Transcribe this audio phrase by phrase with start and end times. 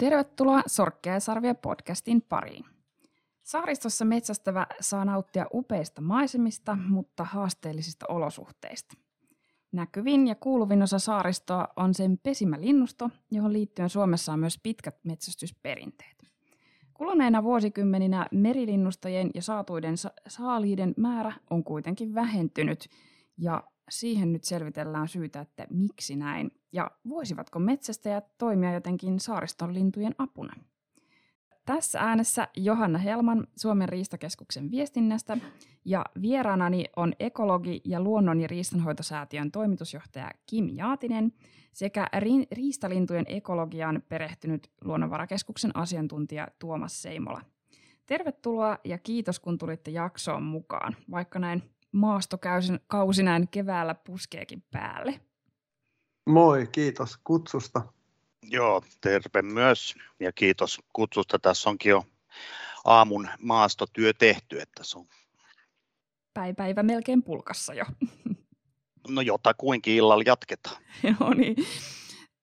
[0.00, 2.64] Tervetuloa Sorkkea ja Sarvia podcastin pariin.
[3.42, 8.94] Saaristossa metsästävä saa nauttia upeista maisemista, mutta haasteellisista olosuhteista.
[9.72, 16.16] Näkyvin ja kuuluvin osa saaristoa on sen pesimälinnusto, johon liittyen Suomessa on myös pitkät metsästysperinteet.
[16.94, 19.94] Kuluneina vuosikymmeninä merilinnustojen ja saatuiden
[20.28, 22.88] saaliiden määrä on kuitenkin vähentynyt
[23.38, 30.14] ja siihen nyt selvitellään syytä, että miksi näin ja voisivatko metsästäjät toimia jotenkin saariston lintujen
[30.18, 30.52] apuna.
[31.66, 35.36] Tässä äänessä Johanna Helman Suomen riistakeskuksen viestinnästä
[35.84, 41.32] ja vieraanani on ekologi ja luonnon- ja riistanhoitosäätiön toimitusjohtaja Kim Jaatinen
[41.72, 47.40] sekä ri- riistalintujen ekologiaan perehtynyt luonnonvarakeskuksen asiantuntija Tuomas Seimola.
[48.06, 55.20] Tervetuloa ja kiitos kun tulitte jaksoon mukaan, vaikka näin maastokausi näin keväällä puskeekin päälle.
[56.26, 57.82] Moi, kiitos kutsusta.
[58.42, 61.38] Joo, terve myös ja kiitos kutsusta.
[61.38, 62.04] Tässä onkin jo
[62.84, 65.06] aamun maastotyö tehty, että se on
[66.56, 67.84] päivä melkein pulkassa jo.
[69.08, 70.82] No jotakuinkin illalla jatketaan.
[71.20, 71.56] no niin.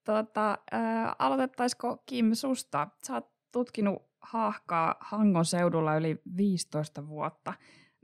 [0.04, 2.88] Tota, äh, aloitettaisiko Kim susta?
[3.06, 7.54] Sä oot tutkinut haahkaa Hangon seudulla yli 15 vuotta.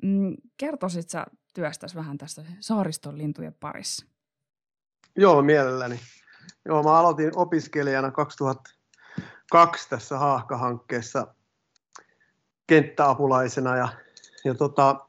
[0.02, 4.06] Mm, kertoisit sä työstäs vähän tästä saariston lintujen parissa?
[5.16, 6.00] Joo, mielelläni.
[6.64, 11.34] Joo, mä aloitin opiskelijana 2002 tässä Haahka-hankkeessa
[12.66, 13.88] kenttäapulaisena ja,
[14.44, 15.06] ja tota,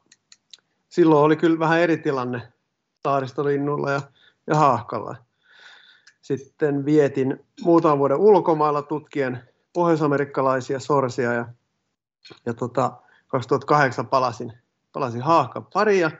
[0.88, 2.52] silloin oli kyllä vähän eri tilanne
[3.02, 4.00] saaristolinnulla ja,
[4.46, 5.16] ja Haahkalla.
[6.22, 11.48] Sitten vietin muutaman vuoden ulkomailla tutkien pohjoisamerikkalaisia sorsia ja,
[12.46, 12.92] ja tota,
[13.26, 14.52] 2008 palasin,
[14.96, 16.10] palasin Haahkan pariin ja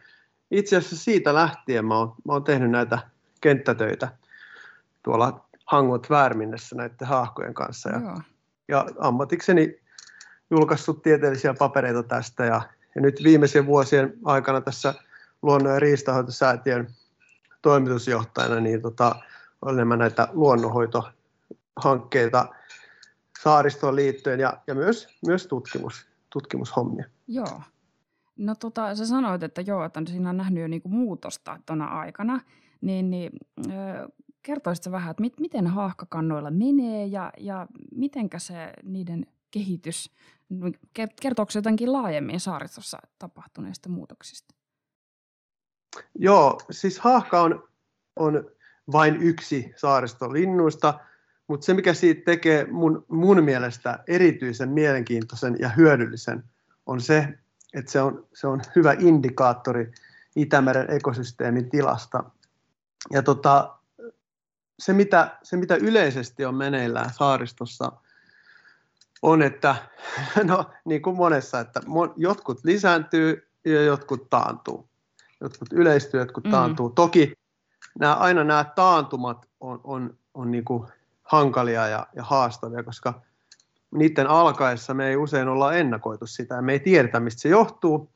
[0.51, 2.99] itse asiassa siitä lähtien mä oon, mä oon tehnyt näitä
[3.41, 4.09] kenttätöitä
[5.03, 7.91] tuolla Hangot Värminnessä näiden haahkojen kanssa.
[7.91, 8.01] Ja,
[8.69, 9.81] ja ammatikseni
[10.51, 12.63] julkaissut tieteellisiä papereita tästä ja,
[12.95, 14.95] ja nyt viimeisen vuosien aikana tässä
[15.43, 16.89] luonnon- ja riistahoitosäätiön
[17.63, 19.15] toimitusjohtajana niin tota,
[19.63, 22.49] olen enemmän näitä luonnonhoitohankkeita
[23.43, 27.05] saaristoon liittyen ja, ja myös, myös tutkimus, tutkimushommia.
[27.29, 27.61] Joo.
[28.37, 32.41] No tota, sä sanoit, että joo, että siinä on nähnyt jo niinku muutosta tuona aikana,
[32.81, 33.33] niin, niin
[34.43, 40.11] kertoisitko vähän, että mit, miten haahkakannoilla menee ja, ja mitenkä se niiden kehitys,
[41.21, 44.55] kertooko se jotenkin laajemmin saaristossa tapahtuneista muutoksista?
[46.15, 47.69] Joo, siis haahka on,
[48.17, 48.51] on
[48.93, 51.01] vain yksi saaristolinnuista,
[51.49, 56.45] mutta se mikä siitä tekee mun, mun mielestä erityisen mielenkiintoisen ja hyödyllisen
[56.87, 57.39] on se,
[57.75, 59.93] että se on, se on hyvä indikaattori
[60.37, 62.25] Itämeren ekosysteemin tilasta.
[63.11, 63.77] Ja tota,
[64.79, 67.93] se, mitä, se, mitä yleisesti on meneillään saaristossa,
[69.23, 69.77] on, että
[70.45, 71.81] no, niin kuin monessa, että
[72.17, 74.89] jotkut lisääntyy ja jotkut taantuu.
[75.41, 76.51] Jotkut yleistyy, jotkut mm.
[76.51, 76.91] taantuu.
[76.91, 77.33] Toki
[77.99, 80.89] nämä, aina nämä taantumat on, on, on niin kuin
[81.23, 83.23] hankalia ja, ja haastavia, koska
[83.97, 88.11] niiden alkaessa me ei usein olla ennakoitu sitä ja me ei tiedetä, mistä se johtuu.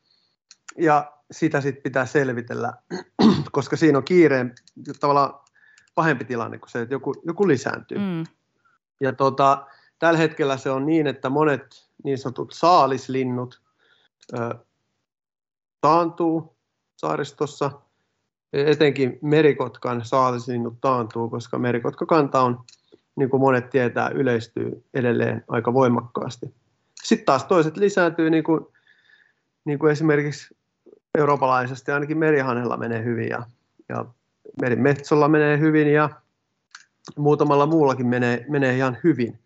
[0.78, 2.72] Ja sitä sitten pitää selvitellä,
[3.52, 4.54] koska siinä on kiireen
[5.00, 5.40] tavallaan
[5.94, 7.98] pahempi tilanne kuin se, että joku, joku lisääntyy.
[7.98, 8.24] Mm.
[9.00, 9.66] Ja tota,
[9.98, 13.62] tällä hetkellä se on niin, että monet niin sanotut saalislinnut
[14.38, 14.54] ö,
[15.80, 16.56] taantuu
[16.96, 17.70] saaristossa.
[18.52, 22.64] Etenkin merikotkan saalislinnut taantuu, koska merikotkakanta on,
[23.16, 26.54] niin kuin monet tietää, yleistyy edelleen aika voimakkaasti.
[27.02, 28.66] Sitten taas toiset lisääntyy, niin kuin,
[29.64, 30.56] niin kuin esimerkiksi
[31.18, 33.42] eurooppalaisesti ainakin merihanella menee hyvin ja,
[33.88, 34.04] ja
[34.60, 36.10] merimetsolla menee hyvin ja
[37.16, 39.38] muutamalla muullakin menee, menee ihan hyvin.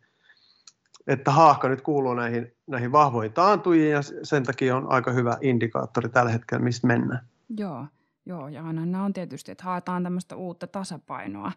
[1.07, 6.09] Että haahka nyt kuuluu näihin, näihin vahvoihin taantujiin ja sen takia on aika hyvä indikaattori
[6.09, 7.27] tällä hetkellä, mistä mennään.
[7.59, 7.87] Joo,
[8.27, 11.53] joo ja aina on tietysti, että haetaan tämmöistä uutta tasapainoa,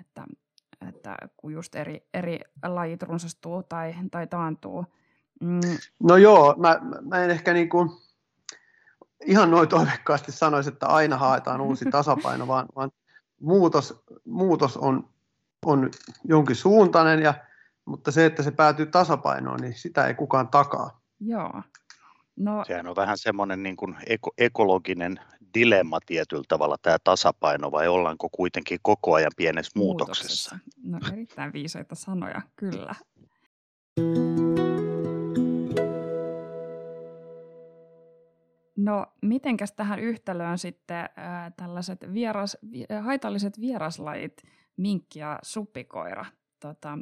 [0.00, 0.24] että,
[0.88, 4.86] että kun just eri, eri lajit runsastuu tai, tai taantuu.
[5.40, 5.60] Mm.
[6.02, 7.90] No joo, mä, mä en ehkä niin kuin,
[9.26, 12.90] ihan noin toivekkaasti sanoisi, että aina haetaan uusi tasapaino, vaan, vaan
[13.40, 15.08] muutos, muutos on,
[15.66, 15.90] on
[16.24, 17.34] jonkin suuntainen, ja,
[17.84, 21.00] mutta se, että se päätyy tasapainoon, niin sitä ei kukaan takaa.
[21.20, 21.62] Joo.
[22.36, 25.20] No, Sehän on vähän semmoinen niin kuin eko, ekologinen
[25.54, 30.56] dilemma tietyllä tavalla tämä tasapaino, vai ollaanko kuitenkin koko ajan pienessä muutoksessa?
[30.56, 31.08] muutoksessa.
[31.08, 32.94] No erittäin viisaita sanoja, kyllä.
[38.76, 44.42] No, mitenkäs tähän yhtälöön sitten äh, tällaiset vieras, vi, haitalliset vieraslajit,
[44.76, 46.24] minkki ja suppikoira,
[46.68, 46.98] tota,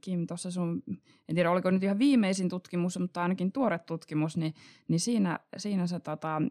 [0.00, 0.82] Kim, tuossa sun,
[1.28, 4.54] en tiedä oliko nyt ihan viimeisin tutkimus, mutta ainakin tuore tutkimus, niin,
[4.88, 6.42] niin siinä, siinä sä tota,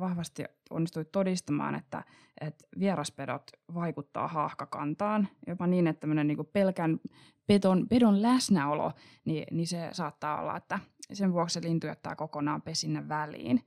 [0.00, 2.04] vahvasti onnistuit todistamaan, että,
[2.40, 7.00] että vieraspedot vaikuttaa haahkakantaan, jopa niin, että niin pelkän
[7.46, 8.92] pedon, pedon läsnäolo,
[9.24, 10.78] niin, niin se saattaa olla, että
[11.12, 13.60] sen vuoksi se lintu jättää kokonaan pesinnän väliin.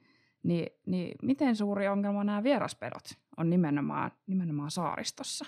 [0.44, 3.04] Niin, niin miten suuri ongelma nämä vieraspedot
[3.38, 5.46] on nimenomaan, nimenomaan saaristossa?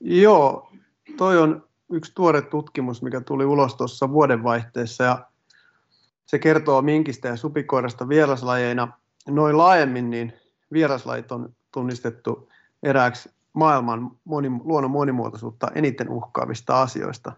[0.00, 0.72] Joo,
[1.16, 5.26] toi on yksi tuore tutkimus, mikä tuli ulos tuossa vuodenvaihteessa ja
[6.26, 8.88] se kertoo minkistä ja supikoirasta vieraslajeina.
[9.28, 10.32] Noin laajemmin niin
[10.72, 12.48] vieraslajit on tunnistettu
[12.82, 17.32] erääksi maailman moni, luonnon monimuotoisuutta eniten uhkaavista asioista.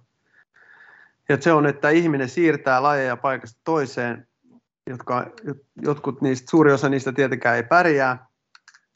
[1.29, 4.29] Ja se on, että ihminen siirtää lajeja paikasta toiseen,
[4.87, 5.27] jotka,
[5.83, 8.27] jotkut niistä, suuri osa niistä tietenkään ei pärjää,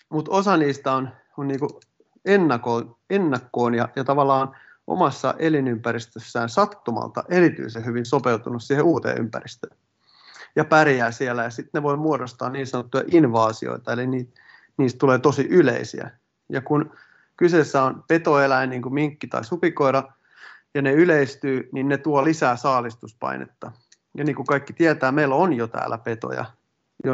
[0.09, 1.61] mutta osa niistä on, on niin
[2.25, 4.57] ennakkoon, ennakkoon ja, ja tavallaan
[4.87, 9.77] omassa elinympäristössään sattumalta erityisen hyvin sopeutunut siihen uuteen ympäristöön
[10.57, 14.07] ja pärjää siellä ja sitten ne voi muodostaa niin sanottuja invaasioita, eli
[14.77, 16.11] niistä tulee tosi yleisiä.
[16.49, 16.95] Ja kun
[17.37, 20.03] kyseessä on petoeläin, niin kuin minkki tai supikoira,
[20.75, 23.73] ja ne yleistyy, niin ne tuo lisää saalistuspainetta.
[24.17, 26.45] Ja niin kuin kaikki tietää, meillä on jo täällä petoja,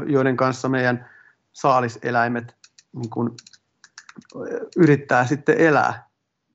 [0.07, 1.11] joiden kanssa meidän
[1.53, 2.57] saaliseläimet
[2.93, 3.31] niin kuin
[4.77, 6.08] yrittää sitten elää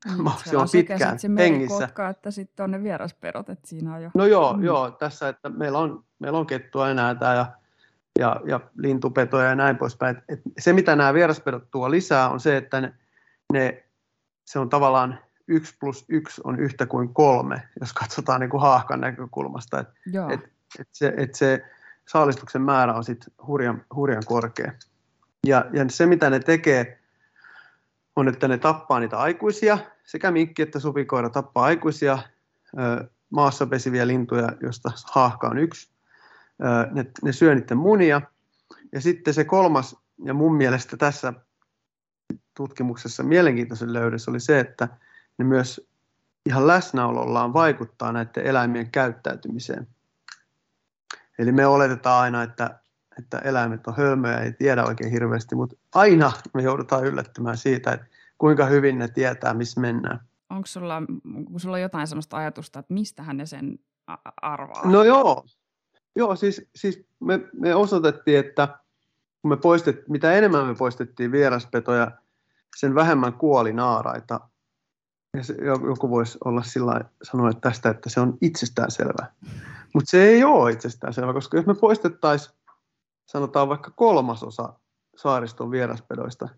[0.06, 1.90] mm, mahdollisimman pitkään se hengissä.
[2.10, 4.12] että sitten on ne vierasperot, että siinä on jo...
[4.14, 4.64] No joo, mm.
[4.64, 7.46] joo tässä, että meillä on, meillä on kettua enää tää ja,
[8.20, 10.18] ja, ja lintupetoja ja näin poispäin.
[10.18, 12.94] Et, et se, mitä nämä vierasperot tuo lisää, on se, että ne,
[13.54, 13.84] ne,
[14.46, 19.02] se on tavallaan yksi plus yksi on yhtä kuin kolme, jos katsotaan niin kuin haahkan
[19.02, 19.80] näkökulmasta.
[19.80, 19.88] Et,
[20.34, 20.40] et,
[20.80, 21.66] et se, et se
[22.08, 24.72] saalistuksen määrä on sitten hurjan, hurjan korkea.
[25.48, 27.00] Ja, ja se, mitä ne tekee,
[28.16, 32.20] on, että ne tappaa niitä aikuisia, sekä minkki että supikoira tappaa aikuisia
[33.30, 35.90] maassa pesiviä lintuja, joista haahka on yksi.
[36.92, 38.22] Ne, ne syö niiden munia.
[38.92, 41.34] Ja sitten se kolmas, ja mun mielestä tässä
[42.54, 44.88] tutkimuksessa mielenkiintoisen löydös oli se, että
[45.38, 45.90] ne myös
[46.46, 49.88] ihan läsnäolollaan vaikuttaa näiden eläimien käyttäytymiseen.
[51.40, 52.80] Eli me oletetaan aina, että
[53.20, 58.06] että eläimet on hölmöjä, ei tiedä oikein hirveästi, mutta aina me joudutaan yllättymään siitä, että
[58.38, 60.20] kuinka hyvin ne tietää, missä mennään.
[60.50, 60.98] Onko sulla,
[61.36, 63.80] onko sulla jotain sellaista ajatusta, että mistä ne sen
[64.42, 64.82] arvaa?
[64.86, 65.46] No joo,
[66.16, 68.68] joo siis, siis me, me osoitettiin, että
[69.42, 72.12] kun me poistet, mitä enemmän me poistettiin vieraspetoja,
[72.76, 74.40] sen vähemmän kuoli naaraita.
[75.38, 75.56] Ja se,
[75.88, 79.28] joku voisi olla sillä sanoa että tästä, että se on itsestäänselvä.
[79.94, 82.56] Mutta se ei ole itsestäänselvä, koska jos me poistettaisiin
[83.26, 84.74] sanotaan vaikka kolmasosa
[85.16, 86.50] saariston vieraspedoista,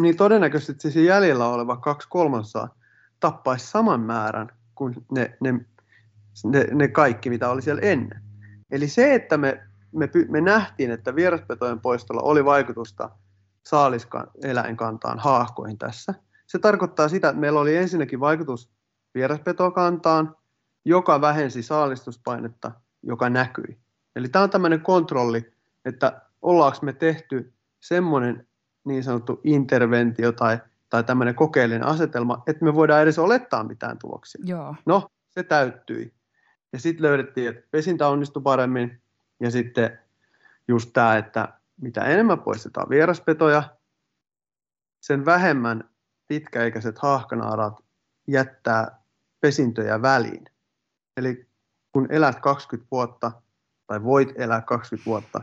[0.00, 2.74] niin todennäköisesti se jäljellä oleva kaksi kolmasosaa
[3.20, 5.66] tappaisi saman määrän kuin ne, ne,
[6.44, 8.22] ne, ne kaikki, mitä oli siellä ennen.
[8.70, 9.62] Eli se, että me,
[9.92, 13.10] me, me nähtiin, että vieraspetojen poistolla oli vaikutusta
[13.66, 16.14] saaliseläinkantaan, haahkoihin tässä,
[16.46, 18.70] se tarkoittaa sitä, että meillä oli ensinnäkin vaikutus
[19.14, 20.36] vieraspetokantaan,
[20.84, 22.72] joka vähensi saalistuspainetta,
[23.02, 23.78] joka näkyi.
[24.16, 25.53] Eli tämä on tämmöinen kontrolli,
[25.84, 28.46] että ollaanko me tehty semmoinen
[28.84, 30.58] niin sanottu interventio tai,
[30.90, 34.42] tai tämmöinen kokeellinen asetelma, että me voidaan edes olettaa mitään tuloksia.
[34.44, 34.76] Joo.
[34.86, 36.14] No, se täyttyi.
[36.72, 39.00] Ja sitten löydettiin, että pesintä onnistui paremmin.
[39.40, 39.98] Ja sitten
[40.68, 41.48] just tämä, että
[41.80, 43.62] mitä enemmän poistetaan vieraspetoja,
[45.00, 45.90] sen vähemmän
[46.28, 47.84] pitkäikäiset haahkanaarat
[48.28, 48.98] jättää
[49.40, 50.44] pesintöjä väliin.
[51.16, 51.46] Eli
[51.92, 53.32] kun elät 20 vuotta
[53.86, 55.40] tai voit elää 20 vuotta,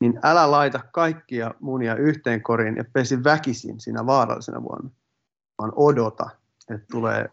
[0.00, 4.90] niin älä laita kaikkia munia yhteen koriin ja pesi väkisin siinä vaarallisena vuonna,
[5.58, 6.30] vaan odota,
[6.70, 7.28] että tulee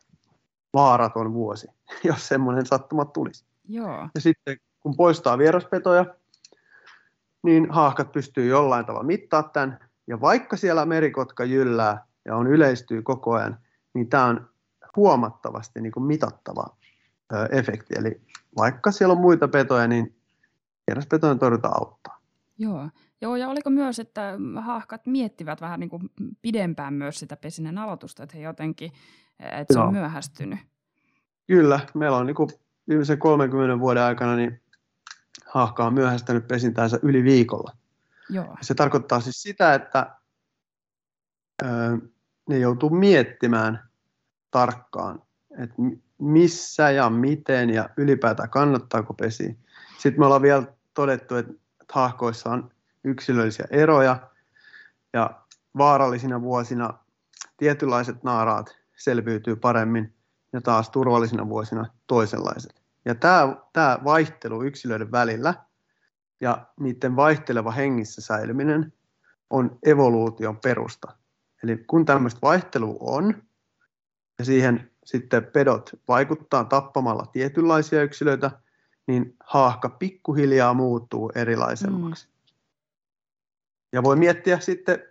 [0.74, 1.68] vaaraton vuosi,
[2.04, 3.46] jos semmoinen sattuma tulisi.
[3.68, 4.10] Joo.
[4.16, 6.06] Ja sitten kun poistaa vieraspetoja,
[7.44, 9.80] niin haahkat pystyy jollain tavalla mittaa tämän.
[10.08, 13.58] Ja vaikka siellä merikotka jyllää ja on yleistyy koko ajan,
[13.94, 14.50] niin tämä on
[14.96, 16.76] huomattavasti niin kuin mitattava
[17.34, 17.94] ö, efekti.
[17.98, 18.22] Eli
[18.58, 20.16] vaikka siellä on muita petoja, niin
[20.88, 22.21] vieraspetojen torjunta auttaa.
[22.62, 22.90] Joo.
[23.22, 28.24] Joo, ja oliko myös, että haahkat miettivät vähän niin kuin pidempään myös sitä pesinnän aloitusta,
[28.24, 28.92] että he jotenkin,
[29.40, 30.60] että se on myöhästynyt?
[31.48, 32.50] Kyllä, meillä on niin kuin
[32.90, 34.62] viimeisen 30 vuoden aikana niin
[35.46, 37.72] haahka on myöhästänyt pesintäänsä yli viikolla.
[38.30, 38.58] Joo.
[38.62, 40.16] Se tarkoittaa siis sitä, että
[41.64, 41.68] ö,
[42.50, 43.90] ne joutuu miettimään
[44.52, 45.22] tarkkaan,
[45.58, 45.76] että
[46.18, 49.58] missä ja miten ja ylipäätään kannattaako pesi.
[49.98, 50.64] Sitten me ollaan vielä
[50.94, 51.54] todettu, että
[51.92, 52.72] haahkoissa on
[53.04, 54.30] yksilöllisiä eroja
[55.14, 55.42] ja
[55.78, 56.94] vaarallisina vuosina
[57.58, 60.14] tietynlaiset naaraat selviytyy paremmin
[60.54, 62.82] ja taas turvallisina vuosina toisenlaiset.
[63.06, 65.54] Ja tämä, tämä vaihtelu yksilöiden välillä
[66.42, 68.94] ja niiden vaihteleva hengissä säilyminen
[69.50, 71.18] on evoluution perusta.
[71.64, 73.44] Eli kun tämmöistä vaihtelua on,
[74.40, 78.52] ja siihen sitten pedot vaikuttaa tappamalla tietynlaisia yksilöitä,
[79.08, 82.28] niin haahka pikkuhiljaa muuttuu erilaisemmaksi.
[82.28, 82.32] Mm.
[83.94, 85.04] Ja voi miettiä sitten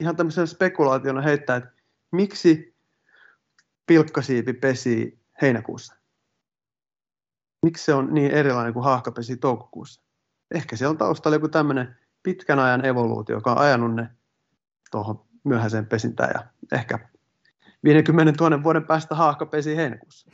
[0.00, 1.70] ihan tämmöisen spekulaationa heittää, että
[2.12, 2.74] miksi
[3.86, 5.94] pilkkasiipi pesii heinäkuussa?
[7.62, 10.02] Miksi se on niin erilainen kuin haahka pesi toukokuussa?
[10.54, 14.08] Ehkä siellä on taustalla joku tämmöinen pitkän ajan evoluutio, joka on ajanut ne
[14.90, 16.46] tuohon myöhäiseen pesintään ja
[16.78, 16.98] ehkä
[17.84, 20.30] 50 000 vuoden päästä haahka pesi heinäkuussa.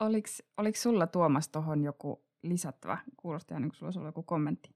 [0.00, 0.28] Oliko,
[0.74, 2.98] sulla Tuomas tuohon joku lisättävä?
[3.16, 4.70] Kuulosti niin kuin sulla olisi ollut joku kommentti.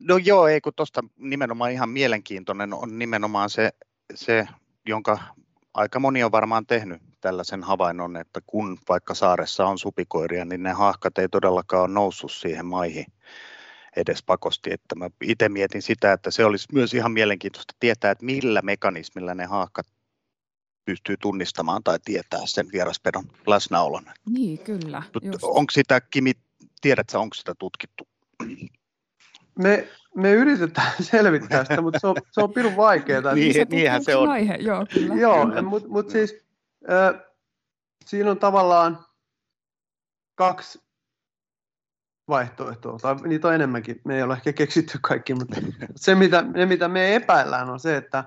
[0.00, 3.70] No joo, ei kun tuosta nimenomaan ihan mielenkiintoinen on nimenomaan se,
[4.14, 4.48] se,
[4.86, 5.18] jonka
[5.74, 10.72] aika moni on varmaan tehnyt tällaisen havainnon, että kun vaikka saaressa on supikoiria, niin ne
[10.72, 13.06] hahkat ei todellakaan ole noussut siihen maihin
[13.96, 14.72] edes pakosti.
[14.72, 19.34] Että mä itse mietin sitä, että se olisi myös ihan mielenkiintoista tietää, että millä mekanismilla
[19.34, 19.86] ne haahkat
[20.88, 24.04] pystyy tunnistamaan tai tietää sen vieraspedon läsnäolon.
[24.28, 25.02] Niin, kyllä.
[25.22, 25.38] Just.
[25.42, 26.32] Onko sitä, Kimi,
[26.80, 28.08] tiedätkö, onko sitä tutkittu?
[29.58, 33.34] Me, me yritetään selvittää sitä, mutta se on, se on pirun vaikeaa.
[33.34, 34.28] niin, se niinhän se on.
[34.28, 35.14] Aihe, joo, kyllä.
[35.14, 36.46] joo, mutta mut siis
[36.90, 37.20] äh,
[38.06, 39.06] siinä on tavallaan
[40.34, 40.78] kaksi
[42.28, 44.00] vaihtoehtoa, tai niitä on enemmänkin.
[44.04, 45.60] Me ei ole ehkä keksitty kaikki, mutta
[45.96, 48.24] se mitä, ne, mitä me epäillään on se, että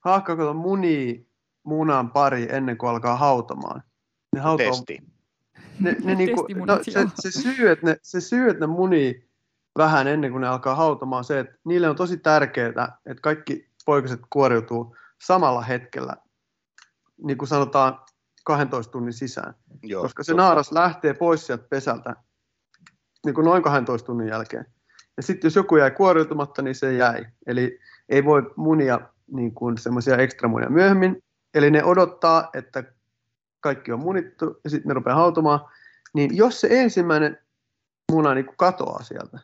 [0.00, 1.33] haahkakot munii
[1.64, 3.82] munan pari ennen kuin alkaa hautamaan.
[4.34, 4.98] Ne hautoo, Testi.
[5.80, 9.28] Ne, ne niinku, no, se, se, syy, että ne, se syy, että ne munii
[9.78, 14.20] vähän ennen kuin ne alkaa hautamaan, se, että niille on tosi tärkeää, että kaikki poikaset
[14.30, 16.16] kuoriutuu samalla hetkellä,
[17.22, 17.98] niin kuin sanotaan
[18.44, 19.54] 12 tunnin sisään.
[19.82, 20.42] Joo, Koska se totta.
[20.42, 22.16] naaras lähtee pois sieltä pesältä
[23.24, 24.66] niin kuin noin 12 tunnin jälkeen.
[25.16, 27.26] Ja sitten jos joku jäi kuoriutumatta, niin se jäi.
[27.46, 27.78] Eli
[28.08, 29.00] ei voi munia
[29.32, 31.22] niin kuin semmoisia ekstra munia myöhemmin.
[31.54, 32.84] Eli ne odottaa, että
[33.60, 35.60] kaikki on munittu ja sitten ne rupeaa hautumaan.
[36.14, 37.38] Niin jos se ensimmäinen
[38.12, 39.38] muna niin kuin katoaa sieltä,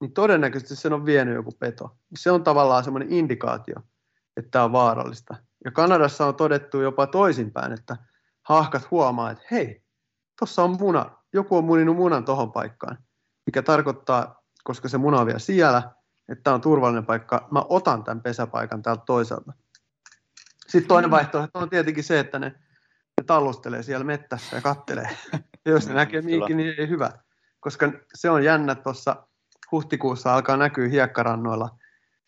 [0.00, 1.96] niin todennäköisesti sen on vienyt joku peto.
[2.16, 3.76] Se on tavallaan semmoinen indikaatio,
[4.36, 5.36] että tämä on vaarallista.
[5.64, 7.96] Ja Kanadassa on todettu jopa toisinpäin, että
[8.42, 9.82] hahkat huomaa, että hei,
[10.38, 12.98] tuossa on muna, joku on muninut munan tohon paikkaan,
[13.46, 15.82] mikä tarkoittaa, koska se muna on vielä siellä,
[16.28, 19.52] että tämä on turvallinen paikka, mä otan tämän pesäpaikan täältä toisaalta.
[20.68, 22.46] Sitten toinen vaihtoehto on tietenkin se, että ne,
[23.20, 25.08] ne tallustelee siellä mettässä ja kattelee.
[25.64, 27.10] Ja jos ne näkee minkin, niin ei hyvä.
[27.60, 29.26] Koska se on jännä tuossa
[29.72, 31.78] huhtikuussa alkaa näkyä hiekkarannoilla,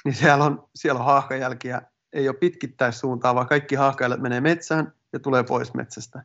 [0.04, 1.82] niin siellä on, siellä on haahkajälkiä,
[2.12, 6.24] ei ole pitkittäissuuntaa, vaan kaikki haahkajäljet menee metsään ja tulee pois metsästä.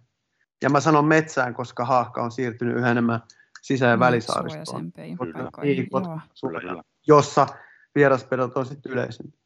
[0.62, 3.20] Ja mä sanon metsään, koska haahka on siirtynyt yhä enemmän
[3.62, 4.92] sisä- ja mm, välisaaristoon.
[7.08, 7.48] Jossa
[7.96, 9.38] vieraspedot on sitten yleisempi.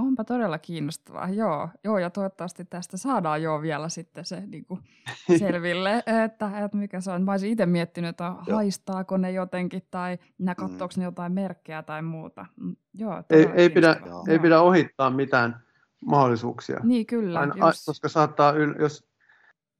[0.00, 1.68] Onpa todella kiinnostavaa, joo.
[1.84, 1.98] joo.
[1.98, 4.80] Ja toivottavasti tästä saadaan jo vielä sitten se niin kuin
[5.38, 7.22] selville, että, että mikä se on.
[7.22, 10.18] Mä olisin itse miettinyt, että haistaako ne jotenkin tai
[10.56, 11.00] katsoako mm.
[11.00, 12.46] ne jotain merkkejä tai muuta.
[12.56, 13.96] Mm, joo, ei, ei, pidä,
[14.28, 15.62] ei pidä ohittaa mitään
[16.06, 16.80] mahdollisuuksia.
[16.82, 17.40] Niin kyllä.
[17.40, 17.86] Aina, just.
[17.86, 19.10] Koska saattaa, jos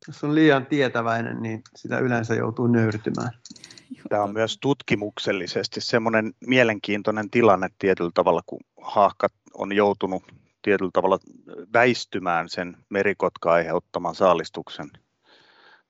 [0.06, 3.30] jos on liian tietäväinen, niin sitä yleensä joutuu nöyrtymään.
[4.08, 10.22] Tämä on myös tutkimuksellisesti semmoinen mielenkiintoinen tilanne tietyllä tavalla, kun haahkat on joutunut
[10.62, 11.18] tietyllä tavalla
[11.72, 14.90] väistymään sen merikotka aiheuttaman saalistuksen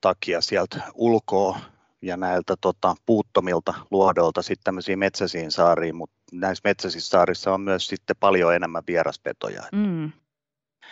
[0.00, 1.58] takia sieltä ulkoa
[2.02, 7.86] ja näiltä tota, puuttomilta luodolta sitten tämmöisiin metsäisiin saariin, mutta näissä metsäisissä saarissa on myös
[7.86, 9.62] sitten paljon enemmän vieraspetoja.
[9.72, 10.12] Mm.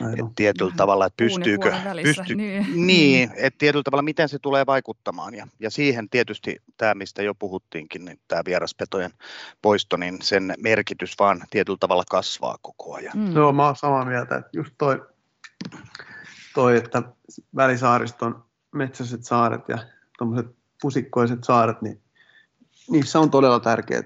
[0.01, 5.35] Et tietyllä tavalla, että pystyykö, pysty, niin, niin että tietyllä tavalla miten se tulee vaikuttamaan
[5.35, 9.11] ja, ja siihen tietysti tämä, mistä jo puhuttiinkin, niin tämä vieraspetojen
[9.63, 13.19] poisto, niin sen merkitys vaan tietyllä tavalla kasvaa koko ajan.
[13.19, 13.33] Mm.
[13.33, 15.07] Joo, mä oon samaa mieltä, että just toi,
[16.55, 17.03] toi että
[17.57, 19.79] välisaariston metsäiset saaret ja
[20.19, 22.01] tuommoiset pusikkoiset saaret, niin
[22.91, 24.03] niissä on todella tärkeää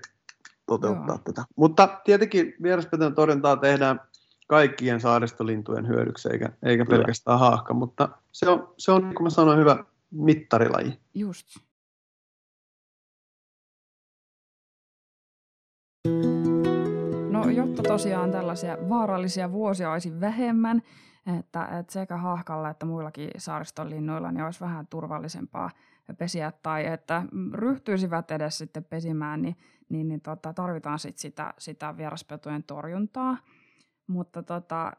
[0.66, 1.18] toteuttaa Joo.
[1.18, 1.44] tätä.
[1.56, 4.00] Mutta tietenkin vieraspetojen torjuntaa tehdään
[4.52, 9.30] kaikkien saaristolintujen hyödyksi, eikä, eikä pelkästään haahka, mutta se on, se on, niin kuin mä
[9.30, 10.98] sanoin, hyvä mittarilaji.
[11.14, 11.46] Just.
[17.30, 20.82] No, jotta tosiaan tällaisia vaarallisia vuosia olisi vähemmän,
[21.38, 25.70] että, että sekä haahkalla että muillakin saaristonlinnuilla niin olisi vähän turvallisempaa
[26.18, 29.56] pesiä tai että ryhtyisivät edes sitten pesimään, niin,
[29.88, 33.36] niin, niin tota, tarvitaan sit sitä, sitä vieraspetojen torjuntaa.
[34.12, 34.92] Mutta tota,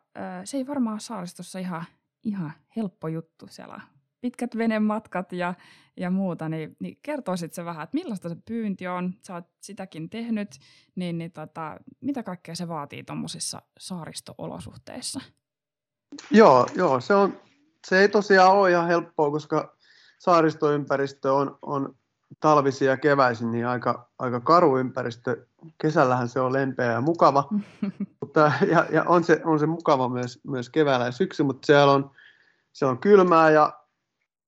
[0.44, 1.86] se ei varmaan saaristossa ihan,
[2.24, 3.82] ihan helppo juttu siellä
[4.24, 5.54] pitkät venematkat ja,
[5.98, 10.10] ja muuta, niin, niin kertoisit se vähän, että millaista se pyynti on, sä oot sitäkin
[10.10, 10.50] tehnyt,
[10.96, 15.22] niin, niin tota, mitä kaikkea se vaatii tuommoisissa saaristo-olosuhteissa?
[16.32, 17.38] Joo, joo se, on,
[17.88, 19.78] se ei tosiaan ole ihan helppoa, koska
[20.20, 21.96] saaristoympäristö on, on
[22.40, 25.46] talvisin ja keväisin niin aika, aika karu ympäristö.
[25.78, 27.50] Kesällähän se on lempeä ja mukava,
[28.22, 31.94] mutta, ja, ja on, se, on se mukava myös, myös keväällä ja syksy, mutta siellä
[31.94, 32.12] on,
[32.74, 33.74] siellä on kylmää ja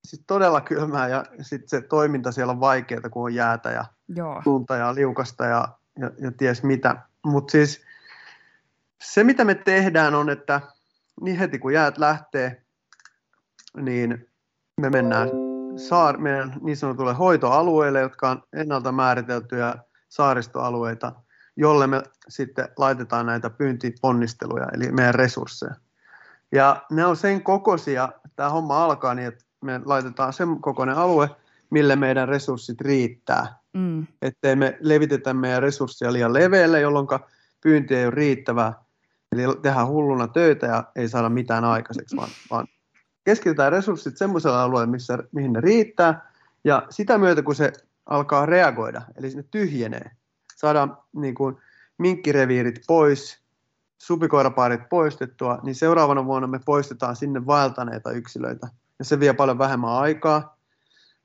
[0.06, 4.42] siis todella kylmää ja sitten se toiminta siellä on vaikeaa, kun on jäätä ja Joo.
[4.46, 5.68] lunta ja liukasta ja,
[6.00, 6.98] ja, ja ties mitä.
[7.26, 7.82] Mutta siis
[9.04, 10.62] se, mitä me tehdään on, että
[11.22, 12.62] niin heti kun jäät lähtee,
[13.78, 14.30] niin
[14.82, 15.30] me mennään
[15.78, 19.76] saar, meidän niin sanotulle hoitoalueille, jotka on ennalta määriteltyjä
[20.10, 21.12] saaristoalueita,
[21.56, 25.76] jolle me sitten laitetaan näitä pyyntiponnisteluja, eli meidän resursseja.
[26.52, 31.30] Ja ne on sen kokoisia, tämä homma alkaa niin, että me laitetaan sen kokoinen alue,
[31.70, 33.56] mille meidän resurssit riittää.
[33.74, 34.08] Mm.
[34.22, 37.08] Ettei me levitetä meidän resursseja liian leveälle, jolloin
[37.62, 38.74] pyynti ei ole riittävää.
[39.32, 42.68] Eli tehdään hulluna töitä ja ei saada mitään aikaiseksi, vaan, vaan
[43.26, 46.32] keskitytään resurssit semmoisella alueella, missä, mihin ne riittää.
[46.64, 47.74] Ja sitä myötä, kun se
[48.06, 50.12] alkaa reagoida, eli sinne tyhjenee,
[50.56, 51.58] saadaan niin kuin,
[51.98, 53.42] minkkireviirit pois,
[53.98, 58.68] supikoirapaarit poistettua, niin seuraavana vuonna me poistetaan sinne vaeltaneita yksilöitä–
[59.00, 60.58] ja se vie paljon vähemmän aikaa,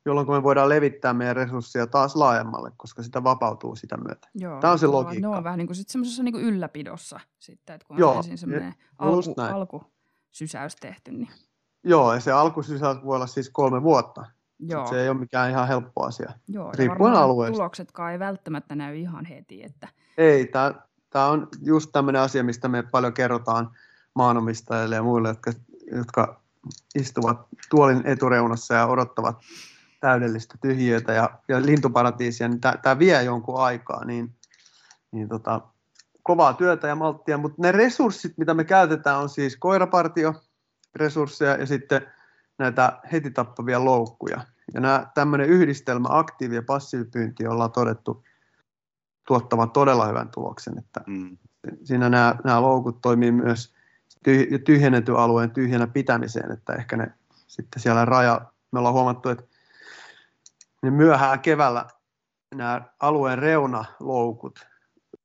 [0.04, 4.28] jolloin me voidaan levittää meidän resursseja taas laajemmalle, koska sitä vapautuu sitä myötä.
[4.35, 5.28] Joo, Tämä on se logiikka.
[5.28, 8.38] Ne on vähän niin kuin semmoisessa niin kuin ylläpidossa sitten, että kun on Joo, ensin
[8.38, 11.11] semmoinen alku, alkusysäys tehty.
[11.11, 11.28] Niin...
[11.84, 14.25] Joo, ja se alkusysäys voi olla siis kolme vuotta.
[14.58, 14.87] Joo.
[14.87, 16.32] Se ei ole mikään ihan helppo asia.
[16.49, 17.56] Joo, Riippuen alueesta.
[17.56, 19.62] tuloksetkaan ei välttämättä näy ihan heti.
[19.62, 19.88] Että...
[20.19, 20.75] Ei, tämä,
[21.10, 23.71] tämä on just tämmöinen asia, mistä me paljon kerrotaan
[24.14, 25.52] maanomistajille ja muille, jotka,
[25.93, 26.40] jotka
[26.95, 29.38] istuvat tuolin etureunassa ja odottavat
[30.00, 34.34] täydellistä tyhjiötä ja, ja lintuparatiisia, niin tämä vie jonkun aikaa, niin,
[35.12, 35.60] niin tota,
[36.23, 40.34] kovaa työtä ja malttia, mutta ne resurssit, mitä me käytetään, on siis koirapartio,
[40.96, 42.06] resursseja ja sitten
[42.58, 44.40] näitä heti tappavia loukkuja.
[44.74, 48.24] Ja nämä tämmöinen yhdistelmä aktiivi- ja passiivipyynti ollaan todettu
[49.26, 50.78] tuottavan todella hyvän tuloksen.
[50.78, 51.38] Että mm.
[51.84, 53.74] Siinä nämä, nämä loukut toimii myös
[54.64, 57.12] tyhjennetyn alueen tyhjänä pitämiseen, että ehkä ne
[57.46, 58.40] sitten siellä raja,
[58.72, 59.44] me ollaan huomattu, että
[60.82, 61.86] ne myöhään keväällä
[62.54, 64.66] nämä alueen reunaloukut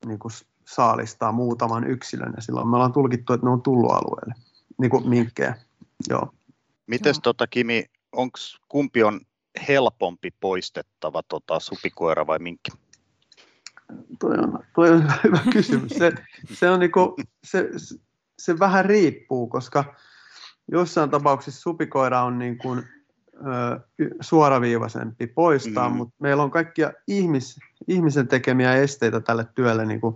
[0.06, 0.32] niin kuin
[0.68, 4.36] saalistaa muutaman yksilön ja silloin me ollaan tulkittu, että ne on tullut alueelle,
[4.78, 5.56] niin kuin minkkejä.
[6.10, 6.34] Joo.
[6.88, 9.22] Mites tota Kimi, onks, kumpi on
[9.68, 12.72] helpompi poistettava, tota, supikoira vai minkki?
[14.20, 15.92] Toi on, toi on hyvä kysymys.
[15.92, 16.12] Se,
[16.54, 17.70] se, on niinku, se,
[18.40, 19.96] se vähän riippuu, koska
[20.72, 22.84] jossain tapauksissa supikoira on niin kuin,
[23.36, 23.80] ö,
[24.22, 25.96] suoraviivaisempi poistaa, mm.
[25.96, 30.16] mutta meillä on kaikkia ihmis, ihmisen tekemiä esteitä tälle työlle, niin kuin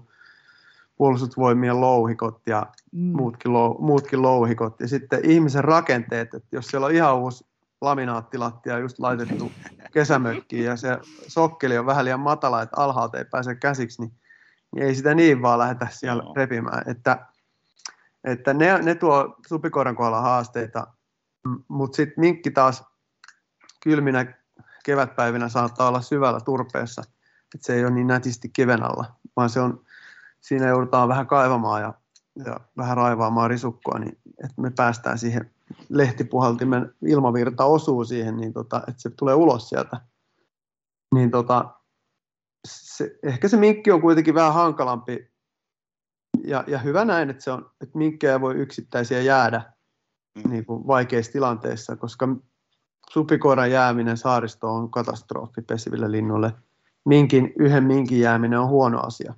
[0.96, 2.66] puolustusvoimien louhikot ja.
[2.92, 4.80] Muutkin, lou, muutkin louhikot.
[4.80, 7.46] Ja sitten ihmisen rakenteet, että jos siellä on ihan uusi
[7.82, 9.52] laminaattilattia just laitettu
[9.94, 10.98] kesämökkiin ja se
[11.28, 14.12] sokkeli on vähän liian matala, että alhaalta ei pääse käsiksi, niin,
[14.76, 16.34] niin ei sitä niin vaan lähdetä siellä no.
[16.36, 16.84] repimään.
[16.92, 17.26] Että
[18.24, 20.88] että ne, ne tuo supikoiran kohdalla haasteita,
[21.68, 22.84] mutta sitten minkki taas
[23.84, 24.34] kylminä
[24.84, 27.02] kevätpäivinä saattaa olla syvällä turpeessa,
[27.56, 29.86] että se ei ole niin nätisti kiven alla, vaan se on,
[30.40, 31.94] siinä joudutaan vähän kaivamaan ja,
[32.46, 35.52] ja vähän raivaamaan risukkoa, niin että me päästään siihen
[35.90, 40.02] lehtipuhaltimen ilmavirta osuu siihen, niin tota, että se tulee ulos sieltä.
[41.16, 41.74] Niin tota,
[42.68, 45.32] se, ehkä se minkki on kuitenkin vähän hankalampi
[46.44, 49.74] ja, ja hyvä näin, että, se on, että minkkejä voi yksittäisiä jäädä
[50.36, 50.52] mm.
[50.52, 52.28] niin kuin vaikeissa tilanteissa, koska
[53.10, 56.54] supikoiran jääminen saaristo on katastrofi pesiville linnuille.
[57.06, 59.34] Minkin, yhden minkin jääminen on huono asia,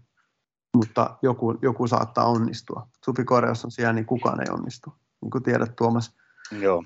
[0.75, 2.87] mutta joku, joku saattaa onnistua.
[3.05, 6.13] Supikoira, jos on siellä, niin kukaan ei onnistu, niin kuin tiedät Tuomas.
[6.51, 6.83] Joo.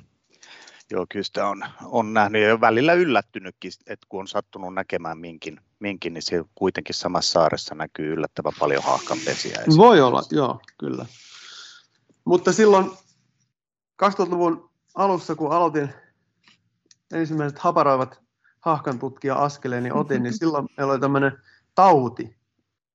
[0.91, 5.61] Joo, kyllä sitä on, on nähnyt ja välillä yllättynytkin, että kun on sattunut näkemään minkin,
[5.79, 9.63] minkin niin siellä kuitenkin samassa saaressa näkyy yllättävän paljon haahkanpesiä.
[9.77, 11.05] Voi olla, joo, kyllä.
[12.25, 12.91] Mutta silloin
[14.03, 15.93] 2000-luvun alussa, kun aloitin
[17.13, 18.21] ensimmäiset haparoivat
[18.59, 21.31] haahkan tutkija askeleen, niin otin, niin silloin meillä oli tämmöinen
[21.75, 22.37] tauti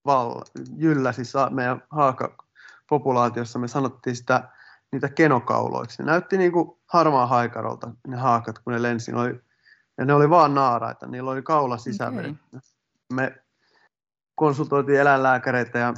[0.05, 0.43] val,
[0.77, 3.59] jylläsi meidän haakapopulaatiossa.
[3.59, 4.49] Me sanottiin sitä
[4.93, 6.03] niitä kenokauloiksi.
[6.03, 9.13] Ne näytti niin kuin harmaa haikarolta ne haakat, kun ne lensi.
[9.13, 9.41] Ne oli,
[9.99, 12.31] ja ne oli vaan naaraita, niillä oli kaula sisäveri.
[12.31, 12.61] Okay.
[13.13, 13.43] Me
[14.35, 15.95] konsultoitiin eläinlääkäreitä ja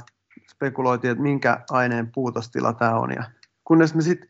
[0.51, 3.11] spekuloitiin, että minkä aineen puutostila tämä on.
[3.11, 3.23] Ja
[3.63, 4.29] kunnes me sitten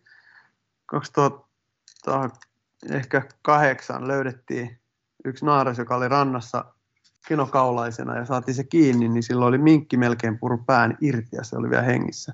[2.90, 4.80] ehkä kahdeksan löydettiin
[5.26, 6.66] yksi naaras, joka oli rannassa
[7.28, 11.58] kinokaulaisena ja saatiin se kiinni, niin silloin oli minkki melkein puru pään irti ja se
[11.58, 12.34] oli vielä hengissä.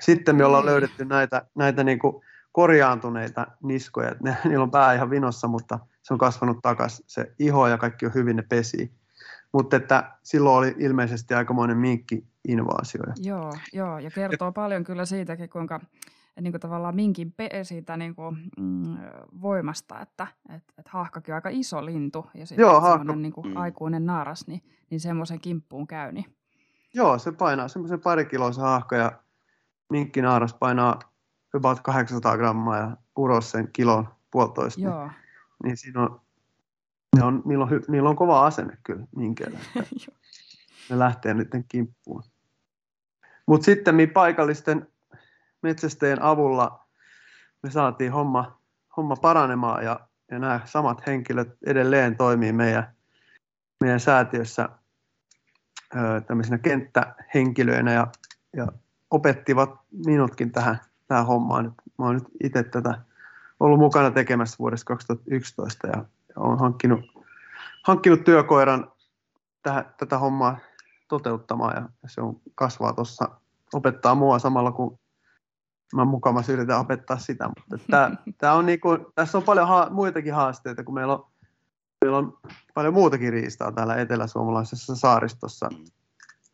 [0.00, 5.10] Sitten me ollaan löydetty näitä, näitä niin kuin korjaantuneita niskoja, ne, niillä on pää ihan
[5.10, 8.92] vinossa, mutta se on kasvanut takaisin, se iho ja kaikki on hyvin, ne pesi.
[9.52, 13.02] Mutta että silloin oli ilmeisesti aikamoinen minkki-invaasio.
[13.16, 15.80] Joo, joo, ja kertoo Et, paljon kyllä siitäkin, kuinka
[16.40, 18.96] niin kuin tavallaan minkin pe- siitä niin kuin, mm,
[19.42, 23.56] voimasta, että et, et haahkakin on aika iso lintu ja sitten semmoinen niin kuin mm.
[23.56, 26.12] aikuinen naaras, niin, niin semmoisen kimppuun käy.
[26.12, 26.36] Niin.
[26.94, 29.12] Joo, se painaa semmoisen pari kiloa se haahka ja
[29.90, 30.98] minkki naaras painaa
[31.54, 34.80] about 800 grammaa ja uros sen kilon puolitoista.
[34.80, 35.06] Niin- Joo.
[35.06, 35.14] Niin,
[35.64, 36.20] niin siinä on,
[37.16, 39.58] ne on, niillä, on, niillä on kova asenne kyllä minkeillä.
[40.90, 42.22] ne lähtee nyt kimppuun.
[43.46, 44.88] Mutta sitten paikallisten
[45.62, 46.86] metsästäjien avulla
[47.62, 48.58] me saatiin homma,
[48.96, 52.94] homma paranemaan ja, ja nämä samat henkilöt edelleen toimii meidän,
[53.80, 54.68] meidän säätiössä
[55.96, 58.06] ö, kenttähenkilöinä ja,
[58.56, 58.66] ja
[59.10, 59.70] opettivat
[60.06, 61.74] minutkin tähän, tähän hommaan.
[61.98, 63.00] Mä oon nyt itse tätä
[63.60, 67.00] ollut mukana tekemässä vuodesta 2011 ja, ja olen hankkinut,
[67.82, 68.92] hankkinut työkoiran
[69.62, 70.58] tähän, tätä hommaa
[71.08, 73.28] toteuttamaan ja se on kasvaa tuossa
[73.72, 74.98] opettaa mua samalla kun
[75.94, 80.34] mä mukavasti yritän opettaa sitä, mutta tää, tää on niinku, tässä on paljon ha- muitakin
[80.34, 81.26] haasteita, kun meillä on,
[82.00, 82.38] meillä on
[82.74, 85.68] paljon muutakin riistaa täällä eteläsuomalaisessa saaristossa.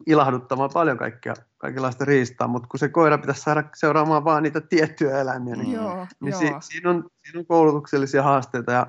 [0.06, 5.18] Ilahduttamaan paljon kaikkea, kaikenlaista riistaa, mutta kun se koira pitäisi saada seuraamaan vaan niitä tiettyjä
[5.18, 8.86] eläimiä, niin, joo, niin si- siinä, on, siinä on koulutuksellisia haasteita ja,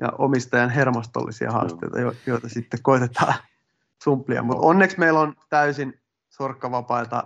[0.00, 3.34] ja omistajan hermostollisia haasteita, jo, joita sitten koitetaan
[4.04, 4.42] sumplia.
[4.42, 7.24] Mutta onneksi meillä on täysin sorkkavapaita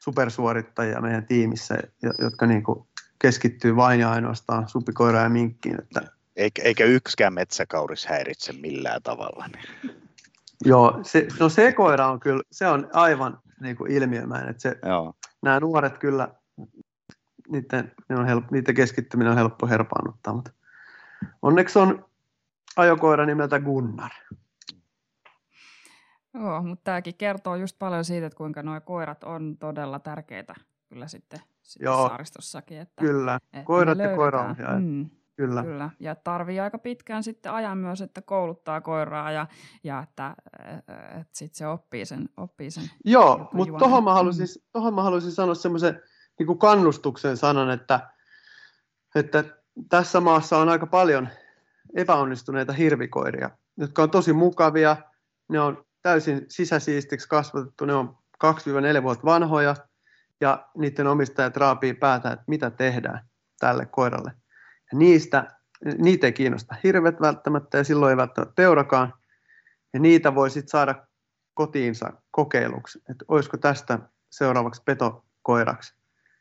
[0.00, 1.78] supersuorittajia meidän tiimissä,
[2.18, 2.86] jotka niin kuin
[3.18, 5.80] keskittyy vain ja ainoastaan supikoiraan ja minkkiin.
[5.82, 6.00] Että...
[6.36, 9.48] Eikä, eikä yksikään metsäkauris häiritse millään tavalla.
[10.64, 14.50] Joo, se, no se koira on kyllä, se on aivan niin kuin ilmiömäinen.
[14.50, 15.14] Että se, Joo.
[15.42, 16.28] Nämä nuoret kyllä,
[17.48, 20.50] niiden, on helppo, niiden keskittyminen on helppo herpaannuttaa, mutta
[21.42, 22.04] onneksi on
[22.76, 24.10] ajokoira nimeltä Gunnar.
[26.34, 30.54] Joo, mutta tämäkin kertoo just paljon siitä, että kuinka nuo koirat on todella tärkeitä
[30.90, 32.78] kyllä sitten, sitten Joo, saaristossakin.
[32.78, 34.84] Että, kyllä, että koirat ja koiraohjaajat.
[34.84, 35.62] Mm, kyllä.
[35.62, 35.90] kyllä.
[36.00, 39.46] Ja tarvii aika pitkään sitten ajan myös, että kouluttaa koiraa ja,
[39.84, 40.34] ja että,
[41.20, 42.28] että sitten se oppii sen.
[42.36, 44.60] Oppii sen Joo, mutta tuohon mä, mm.
[44.72, 46.02] tohon mä haluaisin sanoa semmoisen
[46.38, 48.10] niin kannustuksen sanan, että,
[49.14, 49.44] että
[49.88, 51.28] tässä maassa on aika paljon
[51.94, 54.96] epäonnistuneita hirvikoiria, jotka on tosi mukavia,
[55.48, 59.76] ne on täysin sisäsiistiksi kasvatettu, ne on 2-4 vuotta vanhoja
[60.40, 64.32] ja niiden omistajat raapii päätä, että mitä tehdään tälle koiralle.
[64.92, 65.56] Ja niistä,
[65.98, 69.14] niitä ei kiinnosta hirvet välttämättä ja silloin ei välttämättä peurakaan.
[69.92, 71.06] Ja niitä voi sitten saada
[71.54, 73.98] kotiinsa kokeiluksi, että olisiko tästä
[74.30, 75.94] seuraavaksi petokoiraksi.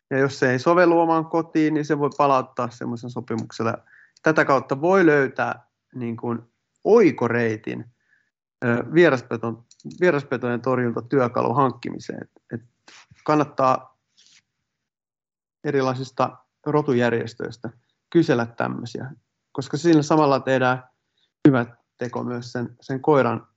[0.10, 3.78] Ja jos se ei sovellu omaan kotiin, niin se voi palauttaa semmoisen sopimuksella.
[4.24, 5.64] Tätä kautta voi löytää
[5.96, 6.40] niin kuin
[6.84, 7.86] oikoreitin
[8.94, 9.66] vieraspeton,
[10.02, 12.22] vieraspetojen torjuntatyökalu hankkimiseen.
[12.24, 12.62] Et, et
[13.26, 13.98] kannattaa
[15.64, 17.70] erilaisista rotujärjestöistä
[18.10, 19.12] kysellä tämmöisiä,
[19.52, 20.84] koska siinä samalla tehdään
[21.48, 21.66] hyvä
[21.98, 23.48] teko myös sen, sen koiran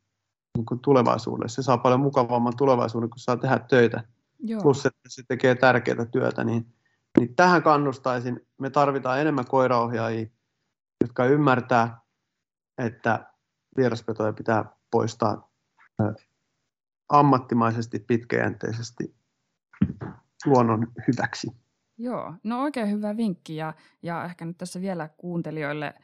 [0.59, 1.63] niin kuin tulevaisuudessa.
[1.63, 4.05] Se saa paljon mukavamman tulevaisuuden, kun saa tehdä töitä.
[4.39, 4.63] Joo.
[4.63, 6.45] Plus, että se tekee tärkeää työtä.
[6.45, 6.75] Niin,
[7.19, 8.47] niin tähän kannustaisin.
[8.59, 10.27] Me tarvitaan enemmän koiraohjaajia,
[11.01, 12.01] jotka ymmärtää,
[12.79, 13.27] että
[13.77, 15.51] vieraspetoja pitää poistaa
[17.09, 19.15] ammattimaisesti, pitkäjänteisesti
[20.47, 21.47] luonnon hyväksi.
[21.99, 25.95] Joo, no oikein hyvä vinkki ja, ja ehkä nyt tässä vielä kuuntelijoille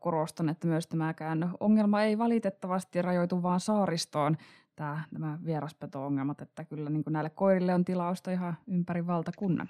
[0.00, 4.36] korostan, että myös tämäkään ongelma ei valitettavasti rajoitu vaan saaristoon,
[4.76, 9.68] tämä, nämä vieraspeto-ongelmat, että kyllä niin näille koirille on tilausta ihan ympäri valtakunnan.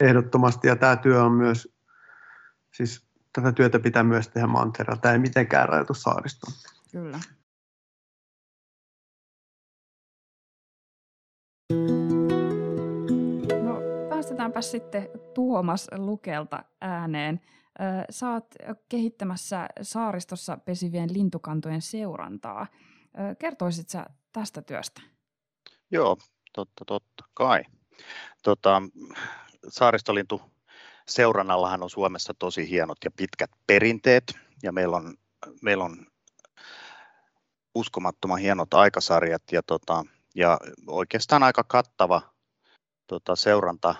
[0.00, 1.76] Ehdottomasti ja tämä työ on myös,
[2.74, 6.52] siis tätä työtä pitää myös tehdä mantereella, tämä ei mitenkään rajoitu saaristoon.
[6.92, 7.20] Kyllä.
[14.52, 17.40] Päästetäänpä sitten Tuomas Lukelta ääneen.
[18.10, 18.54] Saat
[18.88, 22.66] kehittämässä saaristossa pesivien lintukantojen seurantaa.
[23.38, 25.02] Kertoisit sä tästä työstä?
[25.90, 26.16] Joo,
[26.52, 27.62] totta, totta kai.
[28.42, 28.82] Tota,
[29.68, 30.42] saaristolintu
[31.08, 34.24] seurannallahan on Suomessa tosi hienot ja pitkät perinteet
[34.62, 35.14] ja meillä on,
[35.62, 36.06] meillä on
[37.74, 40.04] uskomattoman hienot aikasarjat ja, tota,
[40.34, 42.22] ja oikeastaan aika kattava
[43.06, 43.94] tota, seuranta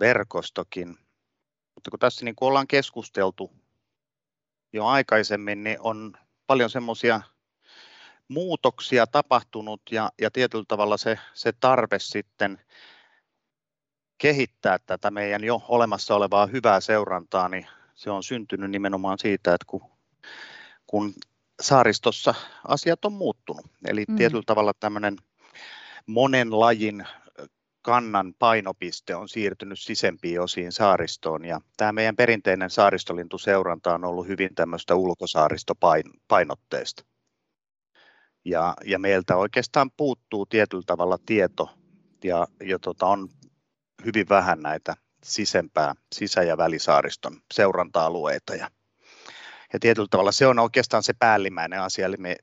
[0.00, 0.88] verkostokin.
[1.74, 3.50] Mutta kun tässä niin kuin ollaan keskusteltu
[4.72, 6.12] jo aikaisemmin, niin on
[6.46, 7.20] paljon semmoisia
[8.28, 12.60] muutoksia tapahtunut ja, ja tietyllä tavalla se, se tarve sitten
[14.18, 19.64] kehittää tätä meidän jo olemassa olevaa hyvää seurantaa, niin se on syntynyt nimenomaan siitä, että
[19.66, 19.90] kun,
[20.86, 21.14] kun
[21.60, 22.34] saaristossa
[22.68, 23.66] asiat on muuttunut.
[23.86, 24.16] Eli mm.
[24.16, 25.16] tietyllä tavalla tämmöinen
[26.06, 27.06] monen lajin
[27.84, 34.54] kannan painopiste on siirtynyt sisempiin osiin saaristoon ja tämä meidän perinteinen saaristolintuseuranta on ollut hyvin
[34.54, 37.04] tämmöistä ulkosaaristopainotteista.
[38.44, 41.70] Ja, ja meiltä oikeastaan puuttuu tietyllä tavalla tieto
[42.24, 43.28] ja, ja tota, on
[44.04, 48.54] hyvin vähän näitä sisempää sisä- ja välisaariston seuranta-alueita.
[48.54, 48.70] Ja,
[49.72, 52.36] ja tietyllä tavalla se on oikeastaan se päällimmäinen asia, eli me,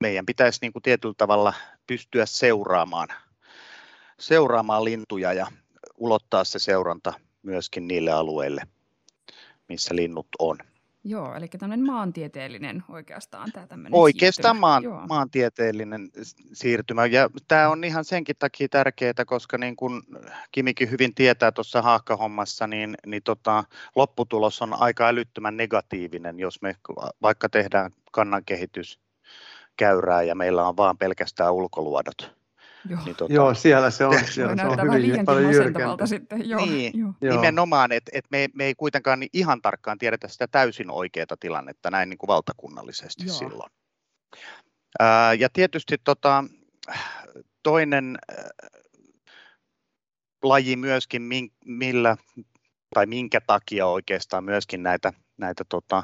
[0.00, 1.54] meidän pitäisi niin kuin tietyllä tavalla
[1.86, 3.08] pystyä seuraamaan,
[4.26, 5.46] seuraamaan lintuja ja
[5.96, 8.62] ulottaa se seuranta myöskin niille alueille,
[9.68, 10.58] missä linnut on.
[11.06, 16.10] Joo, eli tämmöinen maantieteellinen oikeastaan tämä tämmöinen Oikeastaan maan, maantieteellinen
[16.52, 17.06] siirtymä.
[17.06, 20.02] Ja tämä on ihan senkin takia tärkeää, koska niin kuin
[20.52, 23.64] Kimikin hyvin tietää tuossa haakkahommassa, niin, niin tota,
[23.96, 26.76] lopputulos on aika älyttömän negatiivinen, jos me
[27.22, 29.00] vaikka tehdään kannankehitys
[29.76, 32.43] käyrää ja meillä on vaan pelkästään ulkoluodot
[32.88, 33.00] Joo.
[33.04, 36.06] Niin, tota, Joo, siellä se on, siellä se on hyvin paljon jyrkempi.
[36.06, 36.48] Sitten.
[36.48, 37.32] Joo, niin, jo.
[37.32, 41.90] nimenomaan, että et me, me ei kuitenkaan niin ihan tarkkaan tiedetä sitä täysin oikeaa tilannetta
[41.90, 43.34] näin niin kuin valtakunnallisesti Joo.
[43.36, 43.70] silloin.
[45.00, 46.44] Ää, ja tietysti tota,
[47.62, 48.44] toinen äh,
[50.42, 51.22] laji myöskin,
[51.64, 52.16] millä
[52.94, 56.02] tai minkä takia oikeastaan myöskin näitä, näitä tota,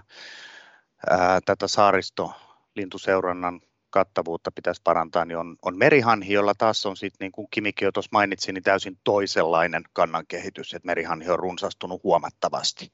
[1.10, 3.60] ää, tätä saaristolintuseurannan
[3.90, 7.92] kattavuutta pitäisi parantaa, niin on, on merihanhi, jolla taas on sitten, niin kuin Kimikin jo
[7.92, 12.92] tuossa mainitsi, niin täysin toisenlainen kannan kehitys, että merihanhi on runsastunut huomattavasti.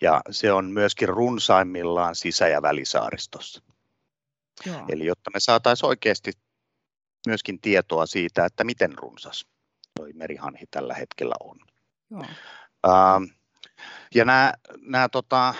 [0.00, 3.62] Ja se on myöskin runsaimmillaan sisä- ja välisaaristossa.
[4.66, 4.84] Joo.
[4.88, 6.32] Eli jotta me saataisiin oikeasti
[7.26, 9.46] myöskin tietoa siitä, että miten runsas
[9.98, 11.58] toi merihanhi tällä hetkellä on.
[12.10, 12.24] Joo.
[12.86, 13.24] Ähm,
[14.14, 15.54] ja nämä, nämä tota,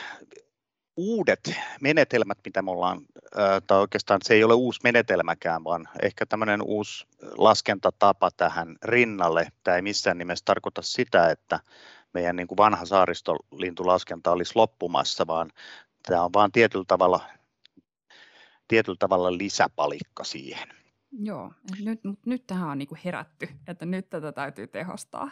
[0.99, 3.01] uudet menetelmät, mitä me ollaan,
[3.67, 7.07] tai oikeastaan se ei ole uusi menetelmäkään, vaan ehkä tämmöinen uusi
[7.37, 9.49] laskentatapa tähän rinnalle.
[9.65, 11.61] Tämä ei missään nimessä tarkoita sitä, että
[12.15, 15.51] meidän niin kuin vanha saaristolintulaskenta olisi loppumassa, vaan
[16.07, 17.21] tämä on vain tietyllä tavalla,
[18.69, 20.69] tietyllä tavalla lisäpalikka siihen.
[21.13, 21.53] Joo,
[21.85, 25.31] nyt, nyt tähän on niin kuin herätty, että nyt tätä täytyy tehostaa.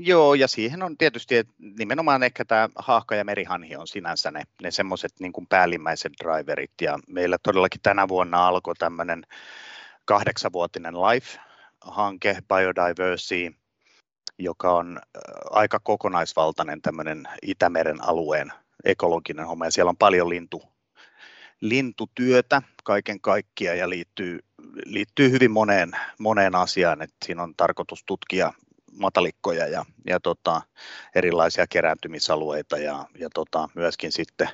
[0.00, 4.42] Joo, ja siihen on tietysti että nimenomaan ehkä tämä haahka ja merihanhi on sinänsä ne,
[4.62, 6.70] ne semmoiset niin päällimmäiset driverit.
[6.80, 9.26] Ja meillä todellakin tänä vuonna alkoi tämmöinen
[10.04, 13.56] kahdeksanvuotinen LIFE-hanke, Biodiversity,
[14.38, 15.00] joka on
[15.50, 18.52] aika kokonaisvaltainen tämmöinen Itämeren alueen
[18.84, 19.64] ekologinen homma.
[19.64, 20.62] Ja siellä on paljon lintu,
[21.60, 24.38] lintutyötä kaiken kaikkiaan ja liittyy,
[24.84, 27.02] liittyy hyvin moneen, moneen asiaan.
[27.02, 28.52] että siinä on tarkoitus tutkia
[28.98, 30.62] matalikkoja ja, ja tota,
[31.14, 34.48] erilaisia kerääntymisalueita ja, ja tota, myöskin sitten,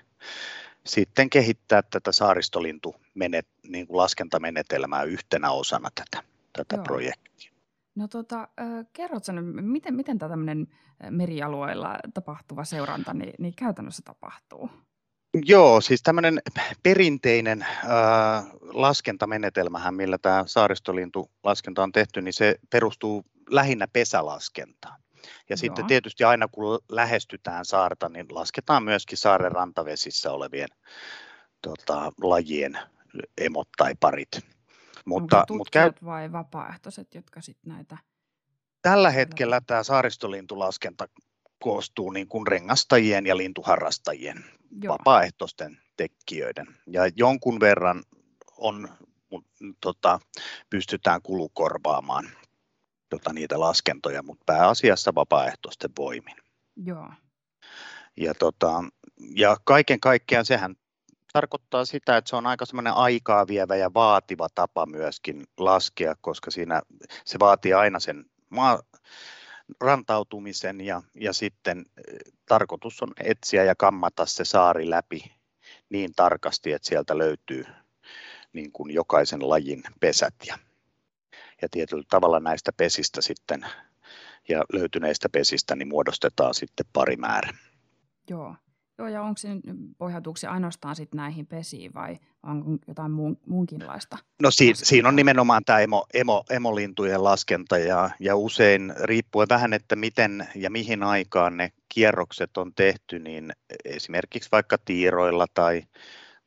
[0.86, 7.50] sitten kehittää tätä saaristolintu menet, niin kuin laskentamenetelmää yhtenä osana tätä, tätä projektia.
[7.94, 8.48] No tota,
[8.92, 10.66] kerrotko miten, miten tämä tämmöinen
[11.10, 14.70] merialueilla tapahtuva seuranta niin, niin käytännössä tapahtuu?
[15.44, 16.40] Joo, siis tämmöinen
[16.82, 25.04] perinteinen äh, laskentamenetelmähän, millä tämä saaristolintulaskenta on tehty, niin se perustuu lähinnä pesälaskentaan.
[25.24, 25.56] Ja Joo.
[25.56, 30.68] sitten tietysti aina kun lähestytään saarta, niin lasketaan myöskin saaren rantavesissä olevien
[31.62, 32.78] tota, lajien
[33.38, 34.28] emot tai parit.
[35.04, 35.92] Mutta, Onko mutta käy...
[36.04, 37.98] vai vapaaehtoiset, jotka sitten näitä...
[38.82, 41.08] Tällä hetkellä tämä saaristolintulaskenta
[41.58, 44.44] koostuu niin kuin rengastajien ja lintuharrastajien
[44.82, 44.92] Joo.
[44.92, 46.66] vapaaehtoisten tekijöiden.
[46.86, 48.02] Ja jonkun verran
[48.56, 48.88] on,
[49.80, 50.20] tota,
[50.70, 52.30] pystytään kulukorvaamaan
[53.18, 56.36] tota, niitä laskentoja, mutta pääasiassa vapaaehtoisten voimin.
[56.76, 57.10] Joo.
[58.16, 58.84] Ja, tota,
[59.36, 60.74] ja kaiken kaikkiaan sehän
[61.32, 66.50] tarkoittaa sitä, että se on aika semmoinen aikaa vievä ja vaativa tapa myöskin laskea, koska
[66.50, 66.82] siinä
[67.24, 68.82] se vaatii aina sen maa,
[69.80, 75.34] rantautumisen ja, ja sitten eh, tarkoitus on etsiä ja kammata se saari läpi
[75.88, 77.64] niin tarkasti, että sieltä löytyy
[78.52, 80.58] niin kuin jokaisen lajin pesät ja
[81.62, 83.66] ja tietyllä tavalla näistä pesistä sitten
[84.48, 87.50] ja löytyneistä pesistä niin muodostetaan sitten pari määrä.
[88.30, 88.54] Joo.
[88.98, 89.48] Joo, ja onko se
[89.98, 94.18] pohjautuuko se ainoastaan sit näihin pesiin vai on jotain muun, muunkinlaista?
[94.42, 99.72] No si, siinä on nimenomaan tämä emo, emo, emolintujen laskenta ja, ja usein riippuen vähän,
[99.72, 103.52] että miten ja mihin aikaan ne kierrokset on tehty, niin
[103.84, 105.82] esimerkiksi vaikka tiiroilla tai,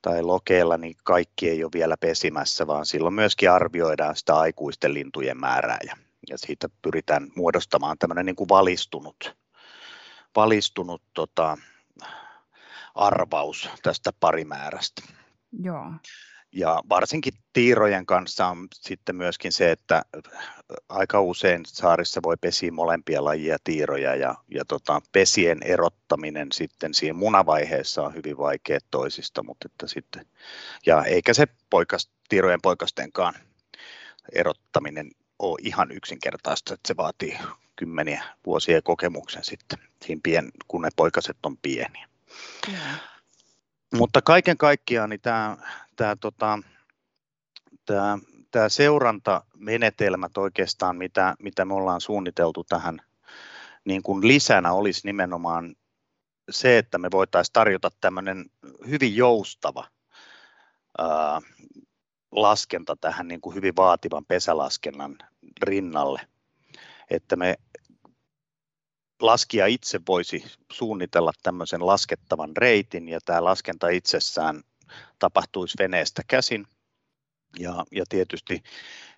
[0.01, 5.39] tai lokeilla, niin kaikki ei ole vielä pesimässä, vaan silloin myöskin arvioidaan sitä aikuisten lintujen
[5.39, 5.97] määrää ja,
[6.29, 9.37] ja siitä pyritään muodostamaan tämmöinen niin kuin valistunut,
[10.35, 11.57] valistunut tota,
[12.95, 15.01] arvaus tästä parimäärästä.
[15.63, 15.91] Joo.
[16.57, 20.01] Ja varsinkin tiirojen kanssa on sitten myöskin se, että
[20.89, 27.13] aika usein saarissa voi pesiä molempia lajia tiiroja ja, ja tota, pesien erottaminen sitten siinä
[27.13, 30.25] munavaiheessa on hyvin vaikea toisista, mutta että sitten,
[30.85, 33.33] ja eikä se poikas, tiirojen poikastenkaan
[34.33, 37.37] erottaminen ole ihan yksinkertaista, että se vaatii
[37.75, 42.07] kymmeniä vuosia kokemuksen sitten, siinä pien, kun ne poikaset on pieniä.
[42.69, 43.01] Yeah.
[43.93, 45.57] Mutta kaiken kaikkiaan niin tämä,
[45.97, 46.59] tämä, tota,
[47.85, 48.19] tämä,
[48.51, 52.99] tämä seurantamenetelmät oikeastaan, mitä, mitä me ollaan suunniteltu tähän
[53.85, 55.75] niin kuin lisänä, olisi nimenomaan
[56.51, 58.45] se, että me voitaisiin tarjota tämmöinen
[58.87, 59.87] hyvin joustava
[60.97, 61.41] ää,
[62.31, 65.17] laskenta tähän niin kuin hyvin vaativan pesälaskennan
[65.61, 66.21] rinnalle.
[67.09, 67.55] Että me
[69.21, 74.63] laskija itse voisi suunnitella tämmöisen laskettavan reitin ja tämä laskenta itsessään
[75.19, 76.67] tapahtuisi veneestä käsin.
[77.59, 78.63] Ja, ja tietysti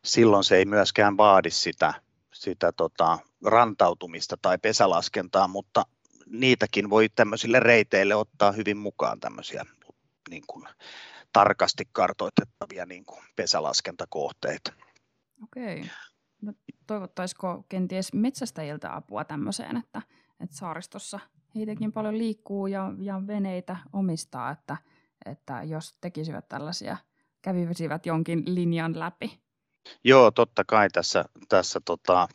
[0.03, 1.93] silloin se ei myöskään vaadi sitä,
[2.33, 5.85] sitä tota, rantautumista tai pesälaskentaa, mutta
[6.25, 9.65] niitäkin voi tämmöisille reiteille ottaa hyvin mukaan tämmöisiä
[10.29, 10.65] niin kuin,
[11.33, 14.73] tarkasti kartoitettavia niin kuin pesälaskentakohteita.
[15.43, 15.89] Okei.
[16.41, 16.53] No,
[16.87, 20.01] toivottaisiko kenties metsästäjiltä apua tämmöiseen, että,
[20.39, 21.19] että saaristossa
[21.55, 24.77] heitäkin paljon liikkuu ja, ja veneitä omistaa, että,
[25.25, 26.97] että jos tekisivät tällaisia,
[27.41, 29.39] kävisivät jonkin linjan läpi?
[30.03, 32.27] Joo, totta kai tässä, tässä tota,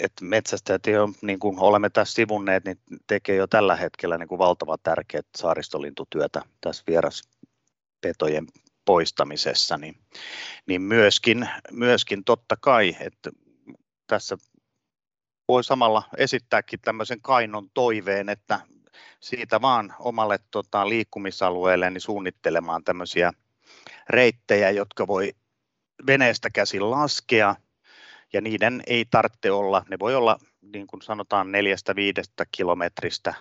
[0.00, 4.38] että metsästäjät, jo, niin kuin olemme tässä sivunneet, niin tekee jo tällä hetkellä niin kuin
[4.38, 8.46] valtavan tärkeät saaristolintutyötä tässä vieraspetojen
[8.84, 9.94] poistamisessa, niin,
[10.66, 13.30] niin myöskin, myöskin totta kai, että
[14.06, 14.36] tässä
[15.48, 18.60] voi samalla esittääkin tämmöisen kainon toiveen, että
[19.20, 23.32] siitä vaan omalle tota, liikkumisalueelle niin suunnittelemaan tämmöisiä
[24.08, 25.32] reittejä, jotka voi
[26.06, 27.56] veneestä käsin laskea,
[28.32, 33.34] ja niiden ei tarvitse olla, ne voi olla niin kuin sanotaan neljästä viidestä kilometristä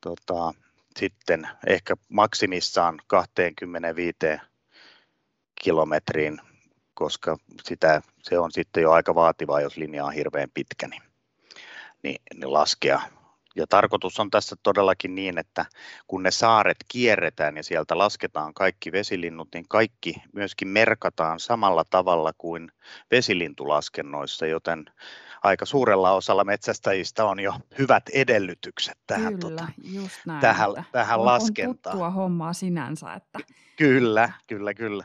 [0.00, 0.54] tota,
[0.96, 4.16] sitten ehkä maksimissaan 25
[5.62, 6.40] kilometriin,
[6.94, 11.02] koska sitä, se on sitten jo aika vaativaa, jos linja on hirveän pitkä, niin,
[12.02, 13.00] niin, niin laskea.
[13.58, 15.66] Ja tarkoitus on tässä todellakin niin, että
[16.06, 22.32] kun ne saaret kierretään ja sieltä lasketaan kaikki vesilinnut, niin kaikki myöskin merkataan samalla tavalla
[22.38, 22.72] kuin
[23.10, 24.84] vesilintulaskennoissa, joten
[25.42, 31.18] aika suurella osalla metsästäjistä on jo hyvät edellytykset tähän, kyllä, tota, just näin, tähän, tähän
[31.18, 31.98] on, laskentaan.
[31.98, 33.14] On hommaa sinänsä.
[33.14, 33.38] Että...
[33.76, 35.04] Kyllä, kyllä, kyllä.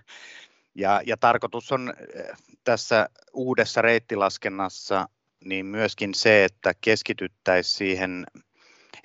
[0.75, 5.09] Ja, ja tarkoitus on eh, tässä uudessa reittilaskennassa
[5.45, 8.25] niin myöskin se, että keskityttäisiin siihen,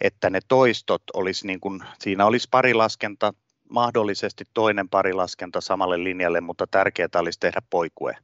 [0.01, 3.35] että ne toistot olisi niin kuin, siinä olisi pari laskenta,
[3.71, 8.17] mahdollisesti toinen pari laskenta samalle linjalle, mutta tärkeää olisi tehdä poikue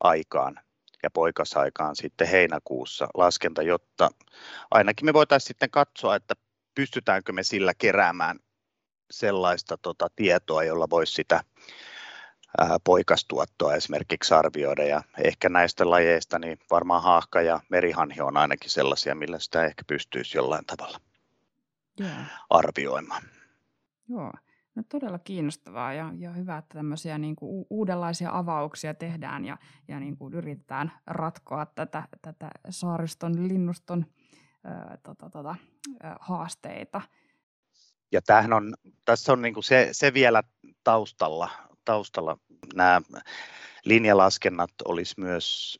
[0.00, 0.60] aikaan
[1.02, 4.10] ja poikasaikaan sitten heinäkuussa laskenta, jotta
[4.70, 6.34] ainakin me voitaisiin sitten katsoa, että
[6.74, 8.38] pystytäänkö me sillä keräämään
[9.10, 11.44] sellaista tota, tietoa, jolla voisi sitä
[12.84, 14.84] poikastuottoa esimerkiksi arvioida.
[14.84, 19.82] Ja ehkä näistä lajeista niin varmaan haahka ja merihanhi on ainakin sellaisia, millä sitä ehkä
[19.86, 21.00] pystyisi jollain tavalla
[21.98, 22.10] Joo.
[22.50, 23.22] arvioimaan.
[24.08, 24.32] Joo.
[24.74, 29.58] No todella kiinnostavaa ja, ja hyvä, että tämmöisiä niin kuin uudenlaisia avauksia tehdään ja,
[29.88, 34.06] ja niin kuin yritetään ratkoa tätä, tätä saariston linnuston
[34.64, 35.54] ää, tota, tota,
[36.02, 37.00] ää, haasteita.
[38.12, 38.74] Ja tämähän on,
[39.04, 40.42] tässä on niin kuin se, se vielä
[40.84, 41.50] taustalla,
[41.88, 42.36] taustalla.
[42.74, 43.00] Nämä
[43.84, 45.78] linjalaskennat olisi myös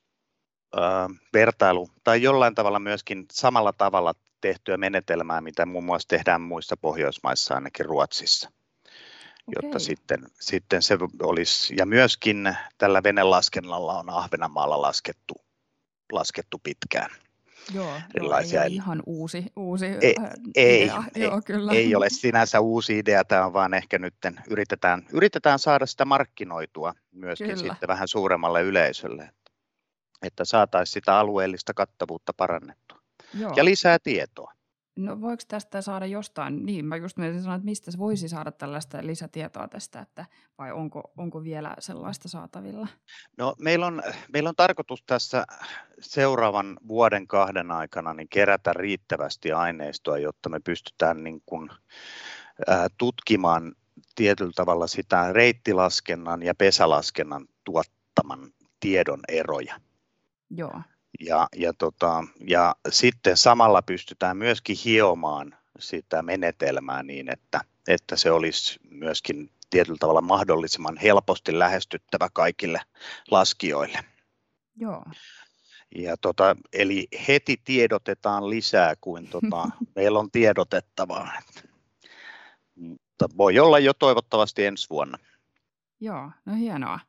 [0.77, 6.77] ää, vertailu tai jollain tavalla myöskin samalla tavalla tehtyä menetelmää, mitä muun muassa tehdään muissa
[6.77, 8.51] Pohjoismaissa, ainakin Ruotsissa
[9.57, 15.35] jotta sitten, sitten se olisi, ja myöskin tällä venelaskennalla on Ahvenanmaalla laskettu,
[16.13, 17.11] laskettu pitkään.
[17.75, 18.65] Joo, Erilaisia.
[18.65, 20.15] ei ihan uusi, uusi ei,
[20.55, 21.03] ei, idea.
[21.15, 21.73] Ei, Joo, kyllä.
[21.73, 24.15] ei ole sinänsä uusi idea, tämä on vaan ehkä nyt
[24.51, 27.73] yritetään, yritetään saada sitä markkinoitua myöskin kyllä.
[27.73, 29.31] sitten vähän suuremmalle yleisölle,
[30.23, 32.99] että saataisiin sitä alueellista kattavuutta parannettua
[33.35, 33.53] Joo.
[33.57, 34.53] ja lisää tietoa.
[34.99, 38.53] No voiko tästä saada jostain, niin mä just mietin sanoa, että mistä se voisi saada
[38.53, 40.27] tällaista lisätietoa tästä, että
[40.59, 42.89] vai onko, onko vielä sellaista saatavilla?
[43.37, 45.45] No meillä on, meillä on tarkoitus tässä
[46.01, 51.71] seuraavan vuoden kahden aikana niin kerätä riittävästi aineistoa, jotta me pystytään niin kuin,
[52.67, 53.73] ää, tutkimaan
[54.15, 59.81] tietyllä tavalla sitä reittilaskennan ja pesälaskennan tuottaman tiedon eroja.
[60.51, 60.81] Joo.
[61.21, 68.31] Ja, ja, tota, ja sitten samalla pystytään myöskin hiomaan sitä menetelmää niin, että, että se
[68.31, 72.81] olisi myöskin tietyllä tavalla mahdollisimman helposti lähestyttävä kaikille
[73.31, 73.99] laskijoille.
[74.77, 75.05] Joo.
[75.95, 81.33] Ja tota, eli heti tiedotetaan lisää kuin tota, meillä on tiedotettavaa.
[82.75, 85.19] Mutta voi olla jo toivottavasti ensi vuonna.
[86.01, 87.01] Joo, no hienoa.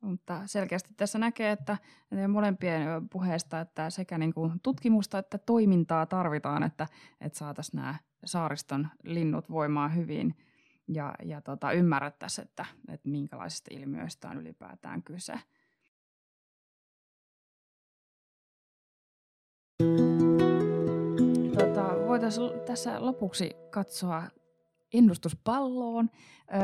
[0.00, 1.78] Mutta selkeästi tässä näkee, että
[2.28, 6.86] molempien puheesta, että sekä niin kuin tutkimusta että toimintaa tarvitaan, että,
[7.20, 7.94] että saataisiin nämä
[8.24, 10.34] saariston linnut voimaan hyvin
[10.88, 15.34] ja, ja tota, ymmärrettäisiin, että, että minkälaisista ilmiöistä on ylipäätään kyse.
[21.58, 24.22] Tota, voitaisiin tässä lopuksi katsoa
[24.94, 26.10] ennustuspalloon.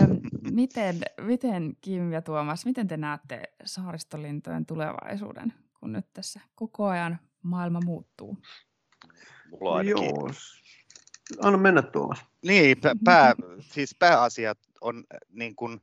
[0.03, 0.21] Öm,
[0.51, 7.19] miten, miten Kim ja Tuomas, miten te näette saaristolintojen tulevaisuuden, kun nyt tässä koko ajan
[7.43, 8.37] maailma muuttuu?
[9.51, 10.31] Mulla on Joo.
[11.43, 12.25] Anna mennä Tuomas.
[12.43, 15.81] Niin, pää, siis pääasiat on, niin kuin,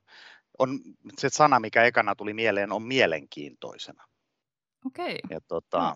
[0.59, 0.79] on
[1.17, 4.03] se sana, mikä ekana tuli mieleen, on mielenkiintoisena.
[4.85, 5.19] Okei.
[5.29, 5.95] Ja tota,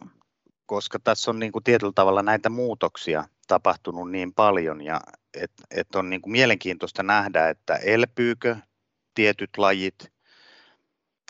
[0.66, 5.02] koska tässä on niin kuin tietyllä tavalla näitä muutoksia tapahtunut niin paljon ja
[5.34, 8.56] että et on niin kuin mielenkiintoista nähdä, että elpyykö
[9.14, 10.12] tietyt lajit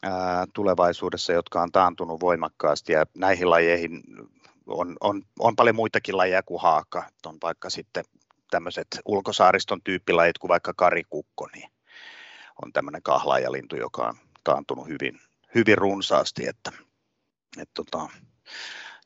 [0.04, 4.04] ää, tulevaisuudessa, jotka on taantunut voimakkaasti ja näihin lajeihin
[4.68, 8.04] on, on, on paljon muitakin lajeja kuin haaka, on vaikka sitten
[8.52, 11.70] tämmöiset ulkosaariston tyyppilajit kuin vaikka karikukko, niin
[12.64, 15.20] on tämmöinen kahlaajalintu, joka on taantunut hyvin,
[15.56, 16.72] hyvin runsaasti, että,
[17.58, 18.10] että tota,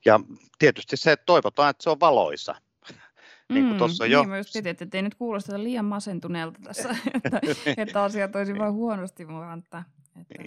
[0.07, 0.19] ja
[0.59, 2.55] tietysti se, että toivotaan, että se on valoisa.
[3.53, 4.19] niin kuin tuossa mm, jo...
[4.19, 6.89] Niin, mä just piti, että ei nyt kuulosta liian masentuneelta tässä,
[7.23, 7.41] että,
[7.77, 9.83] että asiat olisi vain huonosti, mutta että,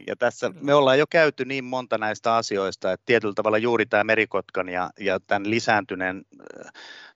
[0.06, 4.04] ja tässä me ollaan jo käyty niin monta näistä asioista, että tietyllä tavalla juuri tämä
[4.04, 6.24] merikotkan ja, ja tämän lisääntyneen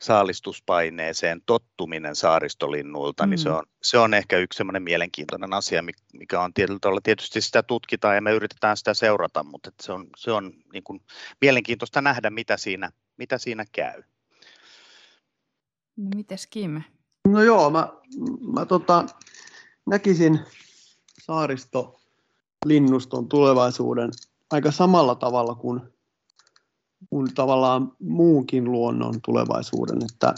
[0.01, 3.31] saalistuspaineeseen tottuminen saaristolinnulta, mm.
[3.31, 3.55] niin se mm.
[3.55, 5.83] on, se on ehkä yksi semmoinen mielenkiintoinen asia,
[6.13, 10.07] mikä on tietyllä tavalla, tietysti sitä tutkitaan ja me yritetään sitä seurata, mutta se on,
[10.17, 11.01] se on niin kuin
[11.41, 14.03] mielenkiintoista nähdä, mitä siinä, mitä siinä käy.
[15.97, 16.83] No mites Kim?
[17.29, 17.89] No joo, mä,
[18.55, 19.07] mä tota,
[19.87, 20.41] näkisin
[21.23, 22.01] saaristo
[22.65, 24.11] linnuston tulevaisuuden
[24.51, 25.81] aika samalla tavalla kuin,
[27.11, 30.35] kuin tavallaan muunkin luonnon tulevaisuuden, että,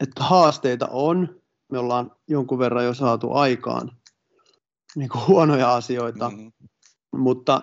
[0.00, 1.40] että haasteita on.
[1.72, 3.90] Me ollaan jonkun verran jo saatu aikaan
[4.96, 6.52] niin kuin huonoja asioita, mm-hmm.
[7.16, 7.62] mutta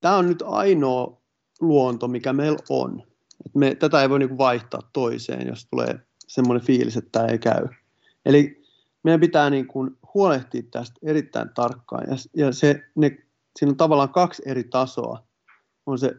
[0.00, 1.22] tämä on nyt ainoa
[1.60, 3.02] luonto, mikä meillä on.
[3.46, 7.26] Et me, tätä ei voi niin kuin vaihtaa toiseen, jos tulee semmoinen fiilis, että tämä
[7.26, 7.68] ei käy.
[8.24, 8.62] Eli
[9.04, 12.04] meidän pitää niin kuin huolehtia tästä erittäin tarkkaan.
[12.10, 13.18] Ja, ja se, ne,
[13.58, 15.26] siinä on tavallaan kaksi eri tasoa.
[15.86, 16.14] On se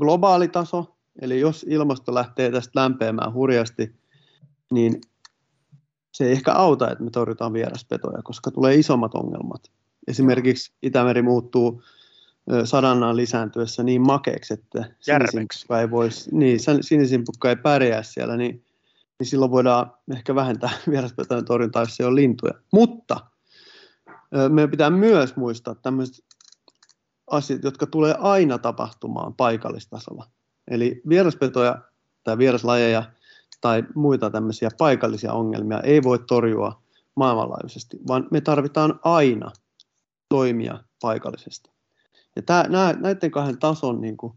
[0.00, 3.94] globaali taso, eli jos ilmasto lähtee tästä lämpeämään hurjasti,
[4.72, 5.00] niin
[6.12, 9.70] se ei ehkä auta, että me torjutaan vieraspetoja, koska tulee isommat ongelmat.
[10.08, 11.82] Esimerkiksi Itämeri muuttuu
[12.64, 18.64] sadannan lisääntyessä niin makeeksi, että sinisimpukka ei, voisi, niin, sinisimpukka ei pärjää siellä, niin
[19.20, 22.54] niin silloin voidaan ehkä vähentää vieraspetojen torjuntaa, jos se on lintuja.
[22.72, 23.20] Mutta
[24.48, 26.24] meidän pitää myös muistaa tämmöiset
[27.30, 30.26] asiat, jotka tulee aina tapahtumaan paikallistasolla.
[30.70, 31.78] Eli vieraspetoja
[32.24, 33.12] tai vieraslajeja
[33.60, 36.82] tai muita tämmöisiä paikallisia ongelmia ei voi torjua
[37.16, 39.50] maailmanlaajuisesti, vaan me tarvitaan aina
[40.28, 41.70] toimia paikallisesti.
[42.36, 42.64] Ja tämä,
[43.00, 44.32] näiden kahden tason niin kuin,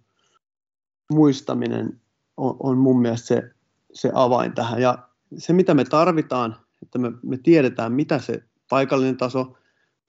[1.14, 2.02] muistaminen
[2.38, 3.54] on, on mun mielestä se
[3.94, 4.82] se avain tähän.
[4.82, 9.58] Ja se, mitä me tarvitaan, että me, me tiedetään, mitä se paikallinen taso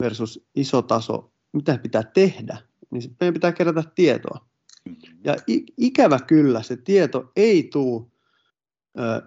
[0.02, 2.58] versus iso taso, mitä pitää tehdä,
[2.90, 4.46] niin meidän pitää kerätä tietoa.
[5.24, 5.36] Ja
[5.76, 8.06] ikävä kyllä se tieto ei tule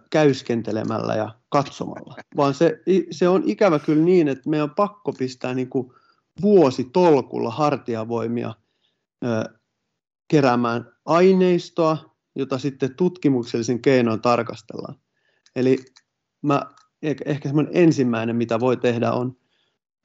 [0.10, 2.82] käyskentelemällä ja katsomalla, vaan se,
[3.12, 5.94] se on ikävä kyllä niin, että meidän on pakko pistää niin kuin
[6.42, 8.54] vuosi tolkulla hartiavoimia
[9.26, 9.58] ö,
[10.28, 14.96] keräämään aineistoa, jota sitten tutkimuksellisen keinoin tarkastellaan.
[15.56, 15.78] Eli
[16.42, 16.62] mä,
[17.02, 19.38] ehkä semmoinen ensimmäinen, mitä voi tehdä, on,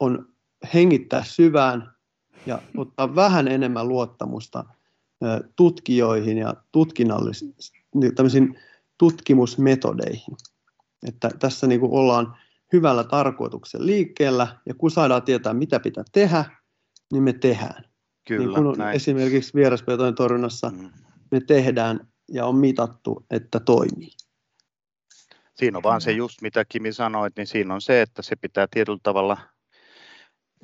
[0.01, 0.29] on
[0.75, 1.93] hengittää syvään
[2.47, 4.65] ja ottaa vähän enemmän luottamusta
[5.57, 8.59] tutkijoihin ja tutkinnallisiin
[8.99, 10.37] tutkimusmetodeihin.
[11.07, 12.37] Että tässä niin kuin ollaan
[12.73, 16.45] hyvällä tarkoituksen liikkeellä, ja kun saadaan tietää, mitä pitää tehdä,
[17.13, 17.85] niin me tehdään.
[18.29, 18.97] Kyllä, niin kun näin.
[18.97, 20.91] esimerkiksi vieraspetojen torjunnassa Mm.
[21.31, 24.11] me tehdään ja on mitattu, että toimii.
[25.55, 28.67] Siinä on vaan se just mitä Kimi sanoit, niin siinä on se, että se pitää
[28.71, 29.39] tietyllä tavalla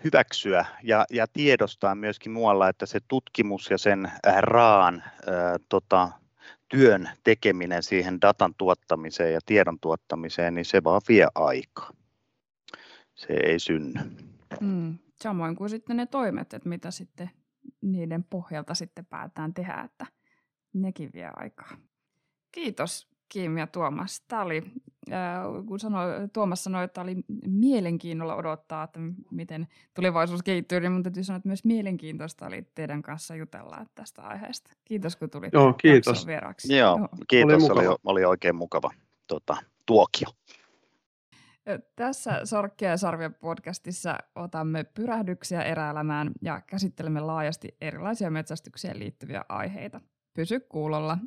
[0.04, 6.10] hyväksyä ja, ja tiedostaa myöskin muualla, että se tutkimus ja sen äh, raan ää, tota,
[6.68, 11.90] työn tekeminen siihen datan tuottamiseen ja tiedon tuottamiseen, niin se vaan vie aikaa.
[13.14, 14.00] Se ei synny.
[14.60, 14.98] Mm.
[15.22, 17.30] Samoin kuin sitten ne toimet, että mitä sitten
[17.80, 20.06] niiden pohjalta sitten päätään tehdä, että
[20.82, 21.76] nekin vie aikaa.
[22.52, 24.20] Kiitos Kim ja Tuomas.
[24.28, 24.62] Tämä oli,
[25.12, 27.16] äh, kun sanoi, Tuomas sanoi, että oli
[27.46, 29.00] mielenkiinnolla odottaa, että
[29.30, 34.22] miten tulevaisuus kehittyy, niin mun täytyy sanoa, että myös mielenkiintoista oli teidän kanssa jutella tästä
[34.22, 34.72] aiheesta.
[34.84, 36.26] Kiitos kun tulit Joo, kiitos.
[36.26, 36.76] vieraaksi.
[36.76, 37.80] Joo, kiitos, oli, mukava.
[37.80, 38.90] oli, oli oikein mukava
[39.26, 39.56] tota,
[39.86, 40.28] tuokio.
[41.96, 50.00] Tässä Sorkkia ja Sarvia podcastissa otamme pyrähdyksiä eräelämään ja käsittelemme laajasti erilaisia metsästykseen liittyviä aiheita.
[50.38, 51.18] Pysy kuulolla.